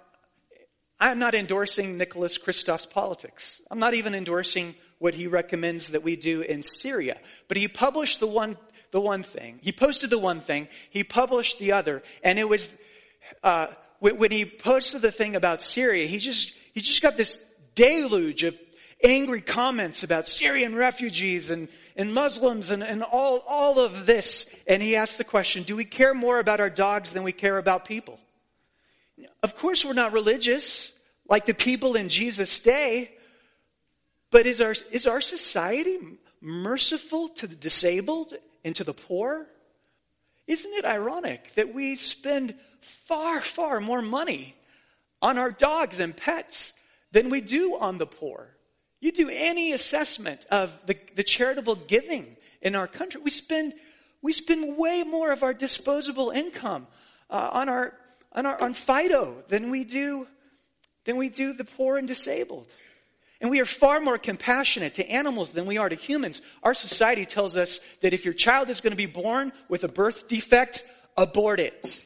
I'm 1.01 1.19
not 1.19 1.35
endorsing 1.35 1.97
Nicholas 1.97 2.39
Kristof's 2.39 2.87
politics. 2.87 3.61
I'm 3.71 3.79
not 3.79 3.95
even 3.95 4.15
endorsing 4.15 4.75
what 4.99 5.15
he 5.15 5.27
recommends 5.27 5.89
that 5.89 6.03
we 6.03 6.17
do 6.17 6.41
in 6.41 6.63
Syria. 6.63 7.19
But 7.49 7.57
he 7.57 7.69
published 7.69 8.21
the 8.21 8.27
one 8.27 8.57
the 8.95 9.01
one 9.01 9.25
thing. 9.25 9.59
He 9.61 9.73
posted 9.73 10.09
the 10.09 10.21
one 10.21 10.41
thing, 10.41 10.69
he 10.89 11.03
published 11.03 11.59
the 11.59 11.73
other, 11.73 12.05
and 12.23 12.39
it 12.39 12.49
was 12.49 12.71
uh, 13.43 13.67
when 13.99 14.31
he 14.31 14.45
posted 14.45 15.03
the 15.03 15.11
thing 15.11 15.35
about 15.35 15.63
Syria, 15.63 16.07
he 16.07 16.19
just, 16.19 16.53
he 16.73 16.81
just 16.81 17.03
got 17.03 17.17
this 17.17 17.41
deluge 17.75 18.45
of 18.45 18.57
angry 19.03 19.41
comments 19.41 20.05
about 20.05 20.29
Syrian 20.29 20.77
refugees 20.77 21.51
and, 21.51 21.67
and 21.97 22.15
Muslims 22.15 22.71
and, 22.71 22.85
and 22.85 23.03
all, 23.03 23.43
all 23.49 23.81
of 23.81 24.07
this. 24.07 24.49
And 24.69 24.81
he 24.81 24.95
asked 24.95 25.19
the 25.19 25.25
question, 25.25 25.65
do 25.65 25.75
we 25.75 25.85
care 25.85 26.15
more 26.15 26.39
about 26.39 26.61
our 26.61 26.71
dogs 26.71 27.13
than 27.13 27.25
we 27.25 27.33
care 27.33 27.59
about 27.59 27.87
people? 27.87 28.21
Of 29.43 29.57
course 29.57 29.85
we're 29.85 29.95
not 29.95 30.13
religious 30.13 30.93
like 31.29 31.47
the 31.47 31.55
people 31.55 31.97
in 31.97 32.09
Jesus' 32.09 32.61
day, 32.61 33.11
but 34.31 34.47
is 34.47 34.61
our, 34.61 34.77
is 34.93 35.09
our 35.09 35.21
society 35.21 35.99
merciful 36.41 37.31
to 37.31 37.49
the 37.49 37.57
disabled 37.57 38.35
and 38.65 38.75
to 38.77 38.85
the 38.85 38.95
poor? 38.95 39.47
Isn't 40.47 40.73
it 40.75 40.85
ironic 40.85 41.55
that 41.55 41.75
we 41.75 41.97
spend 41.97 42.55
far, 42.81 43.41
far 43.41 43.81
more 43.81 44.03
money 44.03 44.57
on 45.23 45.39
our 45.39 45.51
dogs 45.51 46.01
and 46.01 46.17
pets 46.17 46.75
than 47.13 47.31
we 47.31 47.41
do 47.41 47.77
on 47.79 47.99
the 47.99 48.07
poor? 48.07 48.57
You 49.01 49.13
do 49.13 49.29
any 49.31 49.73
assessment 49.73 50.47
of 50.51 50.73
the, 50.87 50.97
the 51.15 51.23
charitable 51.23 51.77
giving 51.77 52.37
in 52.63 52.75
our 52.75 52.87
country, 52.87 53.21
we 53.23 53.31
spend, 53.31 53.75
we 54.23 54.33
spend 54.33 54.79
way 54.79 55.03
more 55.03 55.31
of 55.33 55.43
our 55.43 55.53
disposable 55.53 56.31
income 56.31 56.87
uh, 57.29 57.51
on, 57.53 57.69
our, 57.69 57.95
on, 58.33 58.47
our, 58.47 58.61
on 58.63 58.73
Fido 58.73 59.45
than 59.49 59.71
we, 59.71 59.85
do, 59.85 60.27
than 61.05 61.19
we 61.19 61.29
do 61.29 61.53
the 61.53 61.65
poor 61.65 61.99
and 61.99 62.09
disabled. 62.09 62.67
And 63.41 63.51
we 63.51 63.61
are 63.61 63.67
far 63.67 64.01
more 64.01 64.19
compassionate 64.19 64.95
to 64.95 65.11
animals 65.11 65.53
than 65.53 65.67
we 65.67 65.77
are 65.77 65.89
to 65.89 65.97
humans. 65.97 66.41
Our 66.63 66.75
society 66.75 67.27
tells 67.27 67.57
us 67.57 67.81
that 68.01 68.13
if 68.13 68.25
your 68.25 68.35
child 68.35 68.71
is 68.71 68.81
going 68.81 68.93
to 68.93 68.97
be 68.97 69.07
born 69.07 69.53
with 69.69 69.85
a 69.85 69.89
birth 69.89 70.29
defect, 70.29 70.85
abort 71.17 71.61
it. 71.61 72.05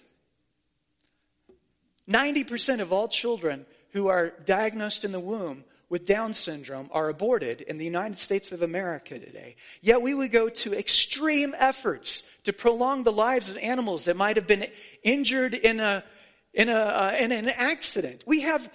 90% 2.08 2.80
of 2.80 2.92
all 2.92 3.08
children 3.08 3.66
who 3.92 4.08
are 4.08 4.30
diagnosed 4.44 5.04
in 5.04 5.12
the 5.12 5.20
womb 5.20 5.64
with 5.90 6.06
Down 6.06 6.34
syndrome 6.34 6.88
are 6.92 7.08
aborted 7.08 7.62
in 7.62 7.78
the 7.78 7.84
United 7.84 8.18
States 8.18 8.52
of 8.52 8.62
America 8.62 9.18
today. 9.18 9.56
Yet 9.80 10.02
we 10.02 10.14
would 10.14 10.30
go 10.30 10.48
to 10.48 10.74
extreme 10.74 11.54
efforts 11.58 12.22
to 12.44 12.52
prolong 12.52 13.04
the 13.04 13.12
lives 13.12 13.48
of 13.48 13.56
animals 13.58 14.04
that 14.04 14.16
might 14.16 14.36
have 14.36 14.46
been 14.46 14.66
injured 15.02 15.54
in, 15.54 15.80
a, 15.80 16.04
in, 16.52 16.68
a, 16.68 16.72
uh, 16.72 17.16
in 17.18 17.32
an 17.32 17.48
accident. 17.48 18.24
We 18.26 18.42
have 18.42 18.70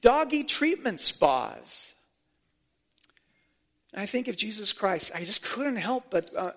doggy 0.00 0.44
treatment 0.44 1.00
spas. 1.00 1.94
I 3.94 4.06
think 4.06 4.28
of 4.28 4.36
Jesus 4.36 4.72
Christ, 4.72 5.12
I 5.14 5.24
just 5.24 5.42
couldn't 5.42 5.76
help 5.76 6.10
but 6.10 6.34
uh, 6.36 6.52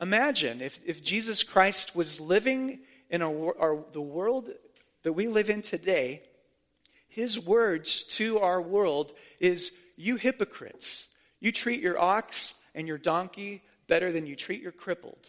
imagine 0.00 0.60
if, 0.60 0.80
if 0.84 1.02
Jesus 1.02 1.42
Christ 1.42 1.94
was 1.94 2.20
living 2.20 2.80
in 3.08 3.22
our, 3.22 3.84
the 3.92 4.00
world 4.00 4.50
that 5.04 5.12
we 5.12 5.28
live 5.28 5.48
in 5.48 5.62
today 5.62 6.22
his 7.16 7.40
words 7.40 8.04
to 8.04 8.40
our 8.40 8.60
world 8.60 9.14
is, 9.40 9.72
You 9.96 10.16
hypocrites, 10.16 11.08
you 11.40 11.50
treat 11.50 11.80
your 11.80 11.98
ox 11.98 12.52
and 12.74 12.86
your 12.86 12.98
donkey 12.98 13.62
better 13.88 14.12
than 14.12 14.26
you 14.26 14.36
treat 14.36 14.60
your 14.60 14.70
crippled, 14.70 15.26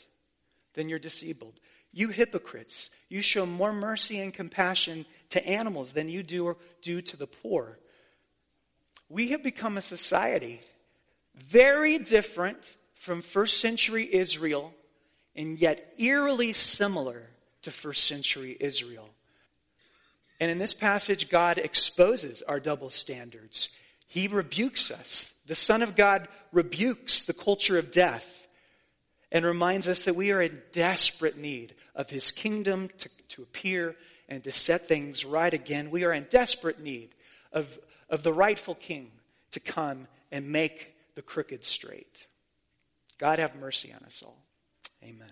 than 0.73 0.89
your 0.89 0.99
disabled. 0.99 1.61
You 1.97 2.09
hypocrites, 2.09 2.91
you 3.09 3.23
show 3.23 3.47
more 3.47 3.73
mercy 3.73 4.19
and 4.19 4.31
compassion 4.31 5.07
to 5.29 5.43
animals 5.43 5.93
than 5.93 6.09
you 6.09 6.21
do, 6.21 6.55
do 6.83 7.01
to 7.01 7.17
the 7.17 7.25
poor. 7.25 7.79
We 9.09 9.29
have 9.29 9.41
become 9.41 9.79
a 9.79 9.81
society 9.81 10.59
very 11.33 11.97
different 11.97 12.77
from 12.93 13.23
first 13.23 13.59
century 13.59 14.07
Israel 14.13 14.75
and 15.35 15.57
yet 15.57 15.95
eerily 15.97 16.53
similar 16.53 17.31
to 17.63 17.71
first 17.71 18.03
century 18.03 18.55
Israel. 18.59 19.09
And 20.39 20.51
in 20.51 20.59
this 20.59 20.75
passage, 20.75 21.29
God 21.29 21.57
exposes 21.57 22.43
our 22.43 22.59
double 22.59 22.91
standards. 22.91 23.69
He 24.05 24.27
rebukes 24.27 24.91
us. 24.91 25.33
The 25.47 25.55
Son 25.55 25.81
of 25.81 25.95
God 25.95 26.27
rebukes 26.51 27.23
the 27.23 27.33
culture 27.33 27.79
of 27.79 27.91
death 27.91 28.47
and 29.31 29.43
reminds 29.43 29.87
us 29.87 30.03
that 30.03 30.15
we 30.15 30.31
are 30.31 30.41
in 30.41 30.61
desperate 30.71 31.37
need 31.37 31.73
of 31.97 32.09
His 32.09 32.31
kingdom 32.31 32.89
to, 32.99 33.09
to 33.29 33.41
appear 33.41 33.97
and 34.29 34.41
to 34.45 34.51
set 34.51 34.87
things 34.87 35.25
right 35.25 35.53
again. 35.53 35.91
We 35.91 36.05
are 36.05 36.13
in 36.13 36.27
desperate 36.29 36.79
need 36.79 37.09
of, 37.51 37.77
of 38.09 38.23
the 38.23 38.31
rightful 38.31 38.75
King 38.75 39.11
to 39.51 39.59
come 39.59 40.07
and 40.31 40.49
make 40.49 40.95
the 41.15 41.21
crooked 41.21 41.65
straight. 41.65 42.27
God 43.17 43.39
have 43.39 43.55
mercy 43.55 43.91
on 43.91 44.05
us 44.05 44.23
all. 44.23 44.37
Amen. 45.03 45.31